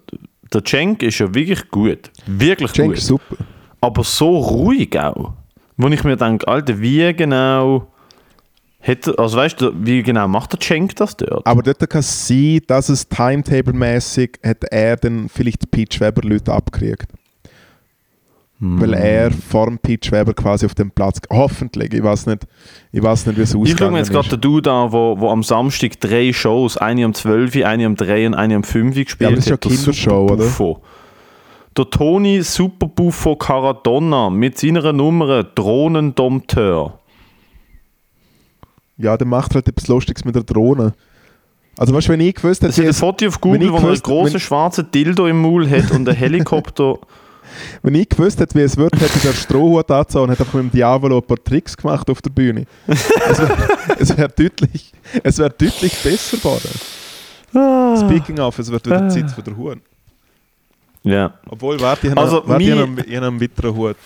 [0.53, 2.11] der Cenk ist ja wirklich gut.
[2.27, 3.03] Wirklich Cenk gut.
[3.03, 3.37] super.
[3.81, 5.33] aber so ruhig auch.
[5.77, 7.90] Wo ich mir denke, Alter, wie genau
[8.81, 11.47] hätte, also weißt du, wie genau macht der Cenk das dort?
[11.47, 16.23] Aber dort kann es sein, dass es timetable-mäßig hat er dann vielleicht die Peach Weber
[16.23, 17.07] Leute abgekriegt.
[18.63, 22.47] Weil er vor dem Peach Weber quasi auf dem Platz, hoffentlich, ich weiß nicht,
[22.93, 25.31] ich weiß nicht wie es Ich schaue mir jetzt gerade den Dude an, wo, wo
[25.31, 29.21] am Samstag drei Shows, eine um 12, eine um 3 und eine um 5 gespielt
[29.21, 29.65] Ja, aber das ist ja hat.
[29.65, 30.81] Der Kindershow, oder?
[31.75, 37.00] Der Toni Super Buffo Caradonna mit seiner Nummer Drohnendompteur.
[39.01, 40.93] Ja, der macht halt etwas Lustiges mit der Drohne.
[41.79, 43.85] Also weißt du, wenn ich gewusst Es hätte, ist ein Foto auf Google, wo er
[43.89, 46.99] einen großen schwarzen Dildo im Maul hat und einen Helikopter.
[47.83, 50.55] wenn ich gewusst hätte, wie es wird, hätte ich den Strohhut angezogen und hätte einfach
[50.55, 52.67] mit dem Diavolo ein paar Tricks gemacht auf der Bühne.
[52.87, 53.57] es wäre
[53.99, 54.93] es wär deutlich,
[55.23, 56.71] es wär deutlich besser geworden.
[57.55, 57.97] Ah.
[57.99, 59.81] Speaking of, es wird wieder Zeit für den Huhn.
[61.03, 61.33] ja.
[61.49, 63.97] Obwohl, warte, ich habe Also, noch- warte, ich habe noch einen weiteren Hut.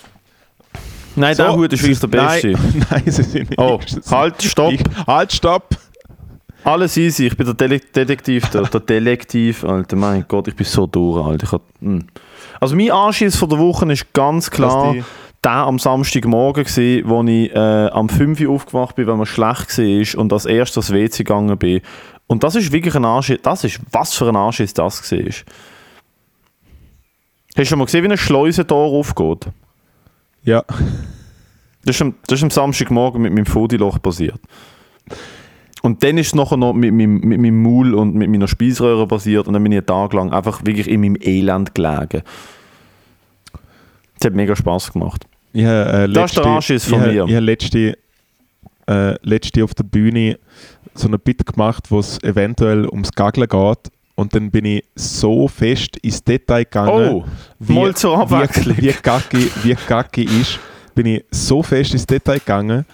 [1.15, 2.51] Nein, der Hut ist wirklich der beste.
[2.51, 3.59] Nein, nein sie sind nicht.
[3.59, 3.79] Oh,
[4.11, 4.73] halt, stopp.
[4.73, 5.77] Ich, halt, stopp!
[6.63, 10.65] Alles easy, ich bin der Dele Detektiv, der, der Detektiv, Alter, mein Gott, ich bin
[10.65, 11.43] so durch, Alter.
[11.45, 11.99] Ich hab, mm.
[12.59, 14.95] Also mein Anschiss von der Woche ist ganz klar
[15.45, 19.77] der am Samstagmorgen gewesen, wo ich äh, am 5 Uhr aufgewacht bin, weil mir schlecht
[19.77, 21.81] war und als erstes ans WC gegangen bin.
[22.27, 25.19] Und das ist wirklich ein Anschiss, das ist, was für ein Anschiss das war.
[25.19, 25.45] Hast
[27.55, 29.47] du schon mal gesehen, wie ein Schleusentor aufgeht?
[30.45, 30.63] Ja.
[31.83, 34.39] Das ist, am, das ist am Samstagmorgen mit meinem Fodiloch passiert.
[35.83, 39.07] Und dann ist es nachher noch mit, meinem- mit meinem Maul und mit meiner Speiseröhre
[39.07, 42.23] passiert und dann bin ich einen Tag lang einfach wirklich in meinem Elend gelegen.
[44.19, 45.25] Das hat mega Spaß gemacht.
[45.53, 47.25] Ich habe, äh, Das ist der letzte- Anschiss von ich habe- mir.
[47.25, 47.97] Ich habe letzte,
[48.87, 50.39] äh, letzte auf der Bühne
[50.95, 53.91] so ein Bit gemacht, wo es eventuell ums Gaggeln geht.
[54.15, 57.25] Und dann bin ich so fest ins Detail gegangen, Oh,
[58.15, 58.77] Abwechslung.
[58.77, 60.59] wie, wie, Gaggi, wie Gaggi ist,
[60.93, 62.85] bin ich so fest ins Detail gegangen,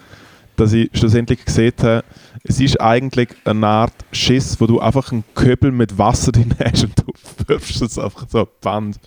[0.55, 2.03] dass ich schlussendlich gesehen habe,
[2.43, 6.84] es ist eigentlich eine Art Schiss, wo du einfach einen Köbel mit Wasser drin hast
[6.84, 7.13] und du
[7.47, 8.99] wirfst es einfach so die Wand.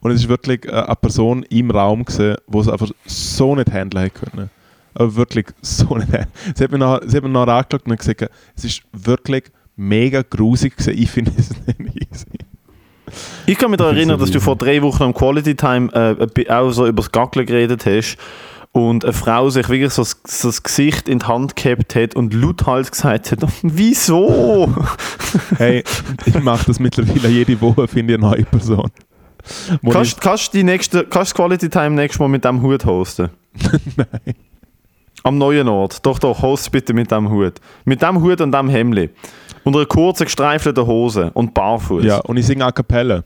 [0.00, 3.70] Und es ist wirklich äh, eine Person im Raum gesehen, wo es einfach so nicht
[3.70, 4.50] handeln hätte können.
[4.94, 6.28] Aber wirklich so nicht handeln.
[6.54, 9.44] Sie hat mir nachher, sie hat mir nachher angeschaut und gesagt, es ist wirklich
[9.76, 11.02] mega grusig gewesen.
[11.02, 12.26] Ich finde es nicht easy.
[13.46, 16.70] Ich kann mich daran erinnern, dass du vor drei Wochen am Quality Time äh, auch
[16.70, 18.16] so über das Gackeln geredet hast
[18.72, 22.14] und eine Frau sich wirklich so das, so das Gesicht in die Hand gehabt hat
[22.14, 24.72] und lauthals gesagt hat, wieso?
[25.58, 25.84] Hey,
[26.24, 28.90] ich mache das mittlerweile jede Woche, finde ich eine neue Person.
[29.80, 33.30] Wo Kannst, kannst, du die nächste, kannst Quality Time nächstes Mal mit dem Hut hosten?
[33.96, 34.34] nein.
[35.22, 36.04] Am neuen Ort.
[36.04, 37.54] Doch, doch, host bitte mit dem Hut.
[37.84, 39.10] Mit dem Hut und dem Hemli.
[39.64, 42.04] Und einer kurzen gestreifelten Hose und barfuß.
[42.04, 43.24] Ja, und ich singe a cappella.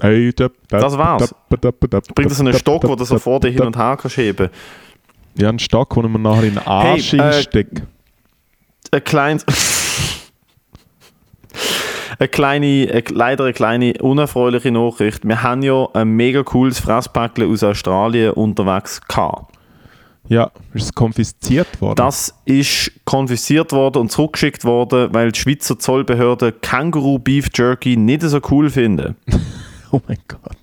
[0.00, 1.34] Hey, da, da, Das war's.
[1.60, 4.50] da, Bringt das einen Stock, wo du so vor dir hin und her kannst heben.
[5.38, 7.82] Ja, einen Stock, den man nachher in den Arsch Hey, äh, einsteckt.
[8.90, 9.44] ein kleines.
[12.18, 15.26] eine kleine, eine, leider eine kleine unerfreuliche Nachricht.
[15.26, 19.55] Wir haben ja ein mega cooles Fresspäckchen aus Australien unterwegs gehabt.
[20.28, 21.96] Ja, ist es konfisziert worden?
[21.96, 28.22] Das ist konfisziert worden und zurückgeschickt worden, weil die Schweizer Zollbehörde Känguru Beef Jerky nicht
[28.22, 29.16] so cool finden.
[29.92, 30.56] oh mein Gott.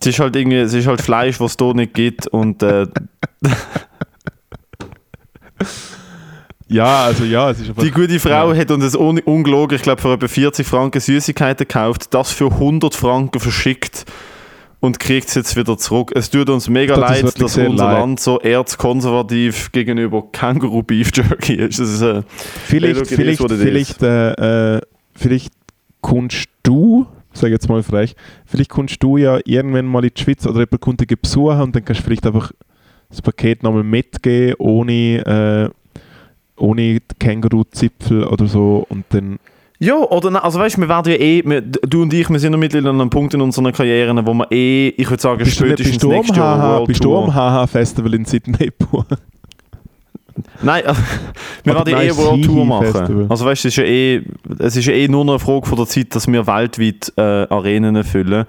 [0.00, 2.86] Es ist halt irgendwie, es ist halt Fleisch, was es hier nicht gibt und äh,
[6.70, 7.82] Ja, also ja, es ist einfach...
[7.82, 8.58] Die gute Frau Ja.
[8.60, 12.52] hat uns das un ungelogen, ich glaube, für etwa 40 Franken Süßigkeiten gekauft, das für
[12.52, 14.04] 100 Franken verschickt
[14.80, 16.12] und kriegt es jetzt wieder zurück.
[16.14, 17.98] Es tut uns mega Das ist leid, dass unser leid.
[17.98, 21.80] Land so erzkonservativ gegenüber Känguru Beef Jerky ist.
[21.80, 22.22] Das ist äh,
[22.66, 24.80] Vielleicht, vielleicht, it vielleicht, äh, äh,
[25.14, 25.52] vielleicht
[26.00, 28.14] kommst du, sag jetzt mal frech,
[28.46, 31.74] vielleicht kommst du ja irgendwann mal in die Schweiz oder jemand kommt dich besuchen und
[31.74, 32.52] dann kannst du vielleicht einfach
[33.08, 36.02] das Paket nochmal mitgeben, ohne, äh,
[36.56, 39.38] ohne Känguru-Zipfel oder so und dann
[39.80, 42.38] ja, oder na, also weißt du, wir werden ja eh, wir, du und ich, wir
[42.40, 45.38] sind noch mittlerweile an einem Punkt in unseren Karrieren, wo wir eh, ich würde sagen,
[45.38, 47.34] bist spätestens du nächstes Jahr HH, World bist du am Tour.
[47.34, 49.06] HH-Festival in Sydney gebucht?
[50.62, 51.00] Nein, also,
[51.64, 52.86] wir werden ja eh nein, World Tour machen.
[52.92, 53.26] Festival.
[53.28, 54.22] Also weißt du, es ist ja eh,
[54.58, 57.20] es ist ja eh nur noch eine Frage von der Zeit, dass wir weltweit äh,
[57.52, 58.44] Arenen füllen.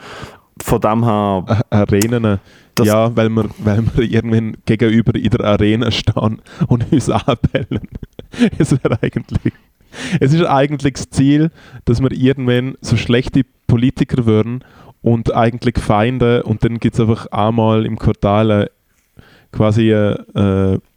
[0.61, 2.39] Von dem her, Ä- Arenen.
[2.81, 7.87] Ja, weil wir, weil wir irgendwann gegenüber in der Arena stehen und uns anbellen.
[8.57, 9.53] Es wäre eigentlich.
[10.19, 11.51] Es ist eigentlich das Ziel,
[11.85, 14.63] dass wir irgendwann so schlechte Politiker werden
[15.01, 18.69] und eigentlich Feinde und dann gibt es einfach einmal im Quartal
[19.51, 20.88] quasi eine äh,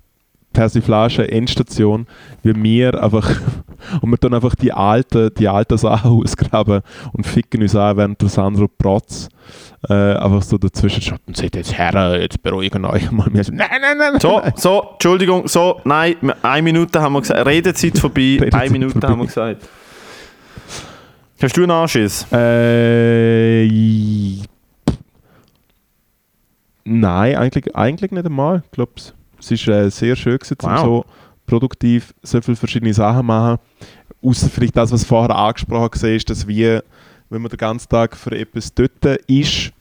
[0.53, 2.07] Persiflage Endstation,
[2.42, 3.28] wie wir einfach
[4.00, 6.82] und wir dann einfach die alten, die alten Sachen ausgraben
[7.12, 9.28] und ficken uns an, während der Sandro Protz
[9.88, 13.26] äh, einfach so dazwischen schaut und sagt jetzt Herren, jetzt beruhigen euch mal.
[13.32, 14.53] Wir so, nein, nein, nein, so, nein.
[14.57, 19.09] so, Entschuldigung, so, nein, eine Minute haben wir gesagt, Redezeit vorbei, Redezeit eine Minute vorbei.
[19.09, 19.68] haben wir gesagt.
[21.42, 22.24] Hast du einen Anschiss?
[22.30, 23.66] Äh,
[26.84, 28.62] nein, eigentlich, eigentlich nicht einmal.
[28.64, 28.92] Ich glaube,
[29.43, 30.80] es ist äh, sehr schön gewesen, um Wow.
[30.80, 31.05] so
[31.47, 33.59] produktiv so viele verschiedene Sachen machen.
[34.24, 36.84] Außer vielleicht das, was vorher angesprochen war, ist, dass wir,
[37.28, 39.72] wenn man den ganzen Tag für etwas dort ist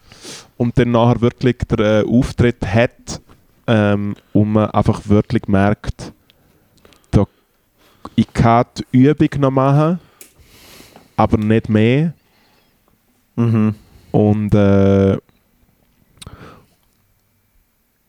[0.58, 3.22] und dann nachher wirklich den äh, Auftritt hat
[3.68, 6.12] ähm, und man einfach wirklich merkt,
[7.12, 7.26] da,
[8.16, 10.00] ich kann die Übung noch machen,
[11.16, 12.14] aber nicht mehr.
[13.36, 13.76] Mhm.
[14.12, 15.18] Und, äh,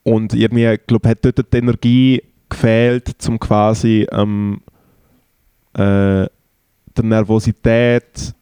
[0.05, 4.61] und irgendwie, ich glaube, hat dort die Energie gefehlt, um quasi ähm,
[5.75, 6.27] äh,
[6.97, 8.35] der Nervosität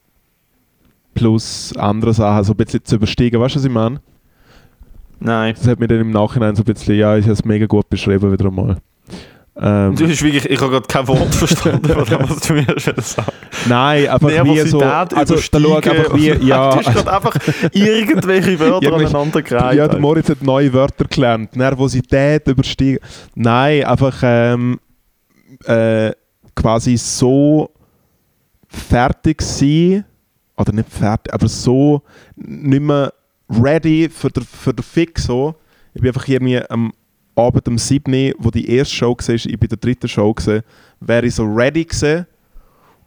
[1.15, 3.41] plus andere Sachen so ein bisschen zu übersteigen.
[3.41, 4.01] Weißt du, was ich meine?
[5.21, 5.55] Nein.
[5.55, 7.89] Das hat mir dann im Nachhinein so ein bisschen, ja, ich habe es mega gut
[7.91, 8.79] beschrieben wieder einmal.
[9.63, 12.65] Ähm, Du hast wirklich, ich habe gerade kein Wort verstanden von dem, was du mir
[12.81, 13.33] schon sagst.
[13.69, 14.79] nein, einfach wie so.
[14.79, 16.71] Nervosität Also, da schau übersteigen einfach wie, ja.
[16.71, 17.37] Du hast gerade einfach
[17.73, 19.77] irgendwelche Wörter Irgendwelche- aneinander gereiht.
[19.79, 21.55] Ja, der Moritz hat neue Wörter gelernt.
[21.57, 22.99] Nervosität übersteigen.
[23.35, 24.81] Nein, einfach ähm,
[25.67, 26.13] äh,
[26.55, 27.71] quasi so
[28.69, 30.05] fertig sein,
[30.57, 32.03] oder nicht fertig, aber so
[32.37, 33.13] nicht mehr
[33.49, 35.55] ready für den, für den Fix so.
[35.93, 36.93] Ich bin einfach irgendwie am
[37.41, 40.63] Abend um 7 Uhr, wo die erste Show war, ich bin der dritten Show gesehen,
[41.01, 42.27] wäre ich so ready gewesen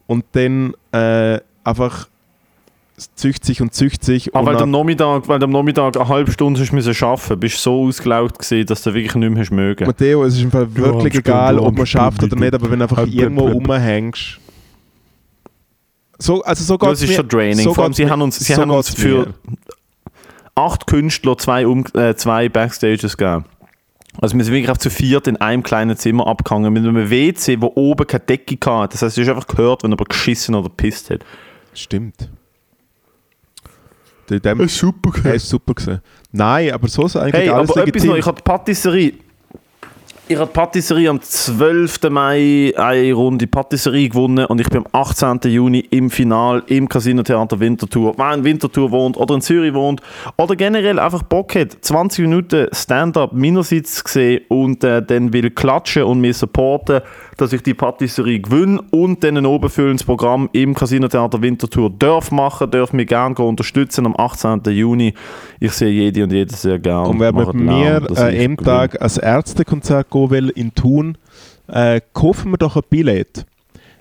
[0.07, 2.07] und dann äh, einfach
[3.15, 4.34] zücht sich und zücht sich.
[4.36, 6.95] Aber und weil du am Nachmittag, weil du am Nachmittag eine halbe Stunde hast müssen
[7.03, 9.86] arbeiten, bist du so ausgelaugt gewesen, dass du wirklich nicht mehr hast mögen.
[9.88, 12.84] Matteo, es ist im Fall wirklich egal, ob man schafft oder nicht, aber wenn du
[12.86, 13.67] einfach irgendwo blub.
[13.67, 14.39] rumhängst.
[16.19, 17.63] So, also so Das ist mir- schon Training.
[17.65, 19.34] so Vor allem, geht's sie mir- haben uns, sie so haben uns für mir.
[20.55, 23.45] acht Künstler zwei, um, äh, zwei Backstages gegeben.
[24.22, 27.61] Also wir sind wirklich auf zu viert in einem kleinen Zimmer abgehangen mit einem WC,
[27.61, 28.93] wo oben keine Decke hatte.
[28.93, 31.26] Das heißt, du hast einfach gehört, wenn jemand geschissen oder pisst hat.
[31.74, 32.30] Stimmt.
[34.30, 36.01] Dem, super er ist super gewesen.
[36.32, 38.09] Nein, aber so ist eigentlich Hey, alles aber etwas legitim.
[38.11, 39.14] noch, ich habe die Patisserie.
[40.34, 42.09] Ich die Patisserie am 12.
[42.09, 45.41] Mai eine Runde Patisserie gewonnen und ich bin am 18.
[45.43, 48.15] Juni im Final im Casino Theater Winterthur.
[48.17, 50.01] Wer in Winterthur wohnt oder in Zürich wohnt
[50.38, 56.01] oder generell einfach Bock hat, 20 Minuten Stand-up meinerseits gesehen und äh, dann will klatschen
[56.01, 57.01] und mir supporten,
[57.38, 62.31] dass ich die Patisserie gewinne und dann ein obenfüllendes Programm im Casino Theater Winterthur darf
[62.31, 64.61] machen, darf mich gerne unterstützen am 18.
[64.65, 65.13] Juni.
[65.59, 67.09] Ich sehe jede und jede sehr gerne.
[67.09, 68.57] Und wer mit mir äh, am gewinne.
[68.57, 71.17] Tag als Ärztekonzert gehen will in Thun,
[71.67, 73.45] äh, kaufen wir doch ein Billett.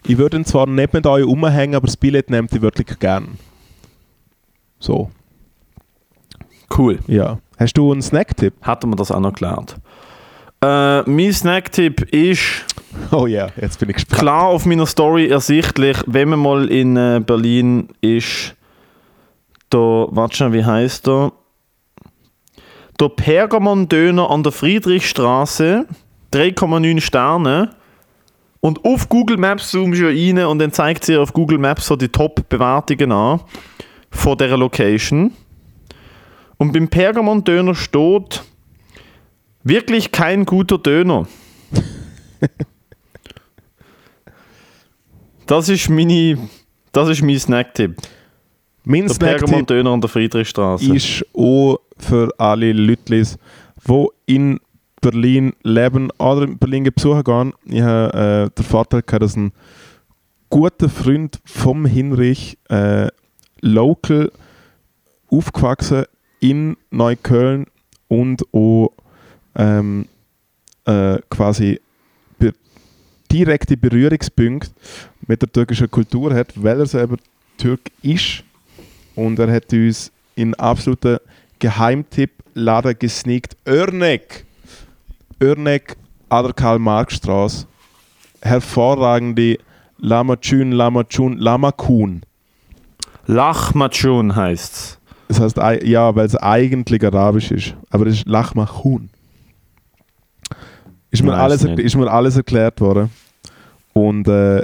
[0.07, 3.39] Ich würde ihn zwar nicht mit euch umhängen, aber das Billett nehmt ihr wirklich gern.
[4.79, 5.11] So,
[6.77, 6.99] Cool.
[7.07, 7.39] ja.
[7.59, 8.55] Hast du einen Snacktipp?
[8.63, 9.77] Hätten wir das auch noch gelernt.
[10.63, 12.65] Äh, mein Snacktipp ist
[13.11, 14.21] Oh ja, jetzt bin ich gespannt.
[14.21, 18.55] klar auf meiner Story ersichtlich, wenn man mal in äh, Berlin ist.
[19.71, 21.33] Da, warte schon, wie heißt der?
[23.01, 25.87] Der Pergamon-Döner an der Friedrichstraße,
[26.33, 27.71] 3,9 Sterne.
[28.61, 31.97] Und auf Google Maps zoomst du rein und dann zeigt sie auf Google Maps so
[31.97, 33.41] die Top-Bewertungen an
[34.11, 35.33] von dieser Location.
[36.59, 38.43] Und beim Pergamon-Döner steht
[39.65, 41.27] wirklich kein guter Döner.
[45.47, 46.39] Das ist meine,
[46.93, 47.97] das ist mein Snacktipp.
[48.85, 50.95] Mein Der Snacktipp Pergamon-Döner an der Friedrichstraße.
[50.95, 53.25] ist auch für alle Leute,
[53.87, 54.61] die in
[55.01, 57.53] Berlin leben oder in Berlin besuchen gehen.
[57.67, 59.53] Ich habe äh, den Vorteil gehabt, dass ein
[60.49, 63.09] guter Freund vom Hinrich äh,
[63.61, 64.31] local
[65.31, 66.05] aufgewachsen
[66.41, 67.67] in Neukölln
[68.09, 68.91] und auch
[69.57, 70.07] ähm,
[70.85, 71.81] äh, quasi
[72.39, 72.53] be
[73.31, 74.71] direkte Berührungspunkte
[75.27, 77.17] mit der türkischen Kultur hat, weil er selber
[77.57, 78.45] Türk ist
[79.15, 81.19] und er hat uns in absoluten
[81.59, 83.57] Geheimtipp-Laden gesneakt.
[83.67, 84.45] Örnek!
[85.41, 85.97] Örnek
[86.29, 87.67] an der Karl-Marx-Straße.
[88.41, 89.59] Hervorragende
[89.99, 92.23] Lamachun, Lamachun, Lamakun.
[93.27, 94.99] Lachmatschun heißt's.
[95.29, 97.75] Das heißt, ei- ja, weil es eigentlich arabisch ist.
[97.91, 99.11] Aber es ist Lachmachun.
[101.13, 101.79] Ist mir, alles, nicht.
[101.79, 103.11] ist mir alles erklärt worden.
[103.93, 104.63] Und äh,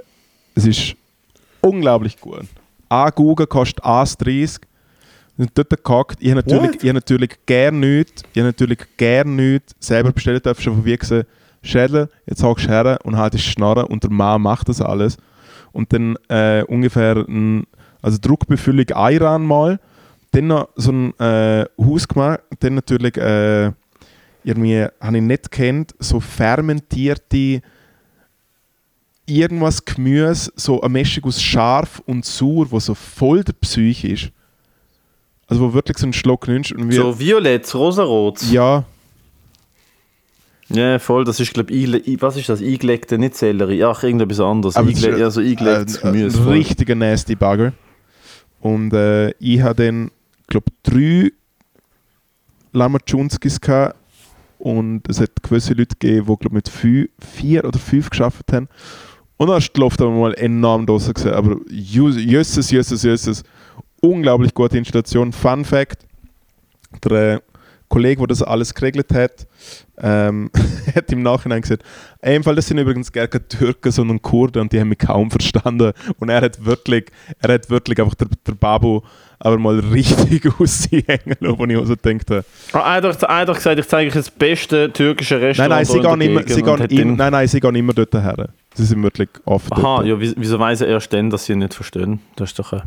[0.55, 0.97] es ist
[1.61, 2.47] unglaublich gut.
[2.89, 4.63] Ein Google kostet 1,30.
[5.37, 6.17] Und dort gehackt.
[6.21, 6.83] Ich habe natürlich, What?
[6.83, 8.23] ich habe natürlich gern nichts.
[8.33, 9.75] Ich habe natürlich gern nichts.
[9.79, 11.25] Selber bestellt darf schon von wie gesehen.
[11.63, 15.19] Schädler, jetzt hockst du her und halt die Schnarre und der Mann macht das alles.
[15.73, 17.67] Und dann äh, ungefähr ein,
[18.01, 19.79] also Druckbefüllung Ayran mal.
[20.31, 22.41] Dann noch so ein äh, Haus gemacht.
[22.61, 23.73] Dann natürlich äh,
[24.49, 27.61] irgendwie, habe ich nicht kennt, so fermentierte
[29.27, 34.31] irgendwas Gemüse, so eine Mischung aus scharf und sauer, wo so voll der Psyche ist.
[35.47, 38.43] Also wo wirklich so ein Schluck nimmst und So violett, rosarot.
[38.51, 38.85] ja,
[40.71, 42.61] Ja, voll, das ist, glaube ich, was ist das?
[42.63, 43.85] Eingelegte, nicht Sellerie.
[43.85, 44.77] Ach, irgendetwas anderes.
[44.77, 46.41] Aber Eingle ja, so eingelegtes ein, Gemüse.
[46.41, 47.73] ein richtiger nasty Bagger.
[48.61, 50.11] Und äh, ich habe dann,
[50.47, 51.33] glaube drei
[52.73, 53.97] Lamachunskis gehabt
[54.59, 58.69] und es hat gewisse Leute gegeben, die glaub, mit vier oder fünf geschafft haben.
[59.37, 61.15] Und dann ist die Luft aber mal enorm draußen.
[61.33, 63.45] Aber jösses, jösses, jösses.
[64.01, 65.33] Unglaublich gute Installation.
[65.33, 66.05] Fun Fact:
[67.05, 67.41] Der äh,
[67.89, 69.47] Kollege, der das alles geregelt hat,
[69.99, 70.51] ähm,
[70.95, 71.85] hat im Nachhinein gesagt,
[72.21, 74.99] "Ey, im Fall, das sind übrigens gar keine Türken, sondern Kurden und die haben mich
[74.99, 75.93] kaum verstanden.
[76.19, 77.07] Und er hat wirklich,
[77.39, 79.03] er hat wirklich einfach der, der Babu
[79.41, 83.87] aber mal richtig aushängen lassen, wo ich auch so dachte, Ah, hat doch gesagt, ich
[83.87, 85.71] zeige euch das beste türkische nein, Restaurant.
[85.71, 87.93] nein, sie hier in gehen der immer, sie gehen im, nein, nein, sie gehen immer
[87.93, 88.49] dort her.
[88.75, 90.07] Sie sind wirklich offen Aha, dort.
[90.07, 92.21] ja, wie- wieso weiß er erst dann, dass sie ihn nicht verstehen?
[92.37, 92.83] Das ist doch ein,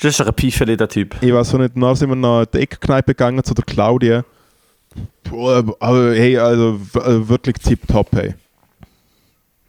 [0.00, 1.16] das ist doch ein Piefeli, der Typ.
[1.20, 4.24] Ich weiß auch nicht, nachher sind wir in die Eckkneipe gegangen zu der Claudia.
[5.24, 8.34] Boah, aber hey, also äh, wirklich tipptopp, hey.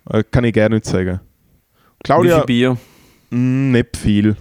[0.10, 1.20] Äh, Kann ich gerne nicht sagen.
[1.20, 2.78] Wie Claudia, viel Bier?
[3.32, 3.38] mh,
[3.78, 4.36] nicht viel.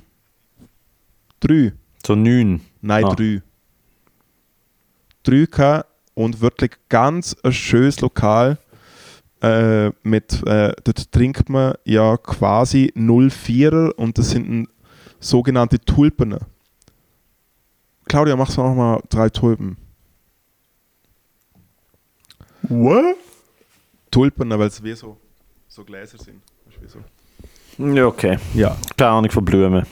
[1.44, 1.72] Drei.
[2.06, 2.62] So neun.
[2.80, 3.14] Nein, Ah.
[3.14, 3.42] drei.
[5.22, 8.58] drei gehabt und wirklich ganz ein schönes Lokal.
[9.42, 14.68] Äh, mit, äh, dort trinkt man ja quasi 04er und das sind
[15.20, 16.38] sogenannte Tulpen.
[18.06, 19.76] Claudia, machst du auch mal drei Tulpen?
[22.62, 23.16] What?
[24.10, 25.18] Tulpen, weil es wie so,
[25.68, 26.40] so Gläser sind.
[27.78, 28.38] Ja, okay.
[28.54, 28.76] Ja.
[28.96, 29.84] Keine Ahnung von Blumen.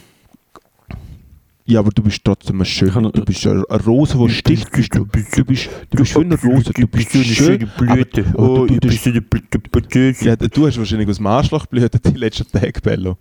[1.65, 2.89] Ja, aber du bist trotzdem ein schön.
[2.91, 4.71] kann- Du bist eine eine Rose, die sticht.
[4.71, 4.99] Bist du.
[4.99, 5.05] Du
[5.45, 6.71] bist, du bist eine Rose.
[6.73, 7.69] Du bist schön.
[7.77, 8.25] Blüte.
[8.33, 10.13] Aber, oh, du, du bist, eine Blüte.
[10.25, 13.17] ja, du hast wahrscheinlich aus dem Arschloch blüht die letzten Tage, Bello.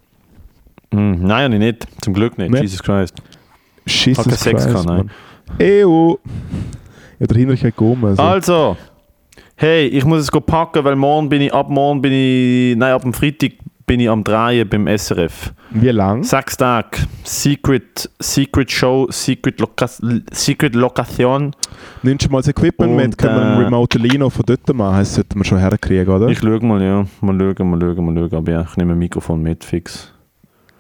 [0.93, 1.86] Hm, nein, ich nicht.
[2.03, 2.51] Zum Glück nicht.
[2.51, 2.61] Nee.
[2.62, 3.14] Jesus Christ.
[3.86, 5.11] Jesus keinen Sex Christ, gehabt, nein.
[7.20, 8.18] Ja, der Hinrich Gomez.
[8.18, 8.22] Also.
[8.22, 8.76] Also,
[9.57, 13.03] hey, ich muss es packen, weil morgen bin ich, ab morgen bin ich, nein, ab
[13.03, 13.53] dem Freitag
[13.86, 15.53] bin ich am Drehen beim SRF.
[15.75, 16.23] Wie lang?
[16.23, 16.99] Sechs Tage.
[17.25, 19.87] Secret, Secret Show, Secret, Loka
[20.33, 21.55] Secret Lokation.
[22.03, 23.18] Nimmst du mal das Equipment Und, mit?
[23.18, 24.99] Können wir einen äh, Remote Lino von dort machen?
[24.99, 26.29] Das sollten wir schon herkriegen, oder?
[26.29, 27.07] Ich schaue mal, ja.
[27.20, 28.35] Mal schauen, mal schauen, mal schauen.
[28.35, 30.12] Aber ja, ich nehme ein Mikrofon mit, fix.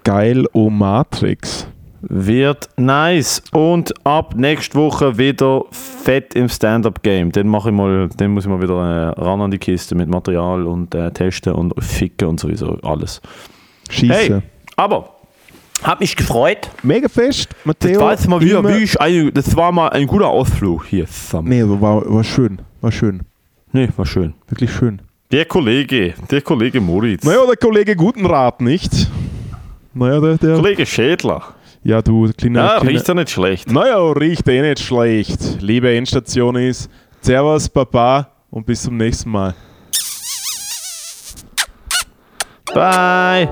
[0.04, 1.66] Geil, oh Matrix.
[2.02, 3.42] Wird nice.
[3.52, 7.30] Und ab nächste Woche wieder fett im Stand-Up-Game.
[7.30, 10.08] Dann mache ich mal, dann muss ich mal wieder äh, ran an die Kiste mit
[10.08, 13.22] Material und äh, testen und ficken und sowieso alles.
[13.88, 14.12] Schieße.
[14.12, 14.42] Hey,
[14.82, 15.10] aber
[15.82, 16.70] hat mich gefreut.
[16.82, 18.00] Mega fest, Das Matteo.
[18.00, 21.48] war jetzt mal wieder, wie ich, ein, das war mal ein guter Ausflug hier zusammen.
[21.48, 22.60] Nee, war, war schön.
[22.80, 23.22] War schön.
[23.72, 24.34] Nee, war schön.
[24.48, 25.00] Wirklich schön.
[25.30, 27.24] Der Kollege, der Kollege Moritz.
[27.24, 28.92] Naja, der Kollege Gutenrat, nicht?
[29.94, 31.42] Naja, der, der Kollege Schädler.
[31.82, 33.72] ja, du, der kleine, Ja, kleine riecht ja nicht schlecht.
[33.72, 35.40] Naja, riecht eh nicht schlecht.
[35.60, 36.90] Liebe Endstation ist,
[37.22, 39.54] Servus, Papa und bis zum nächsten Mal.
[42.74, 43.48] Bye.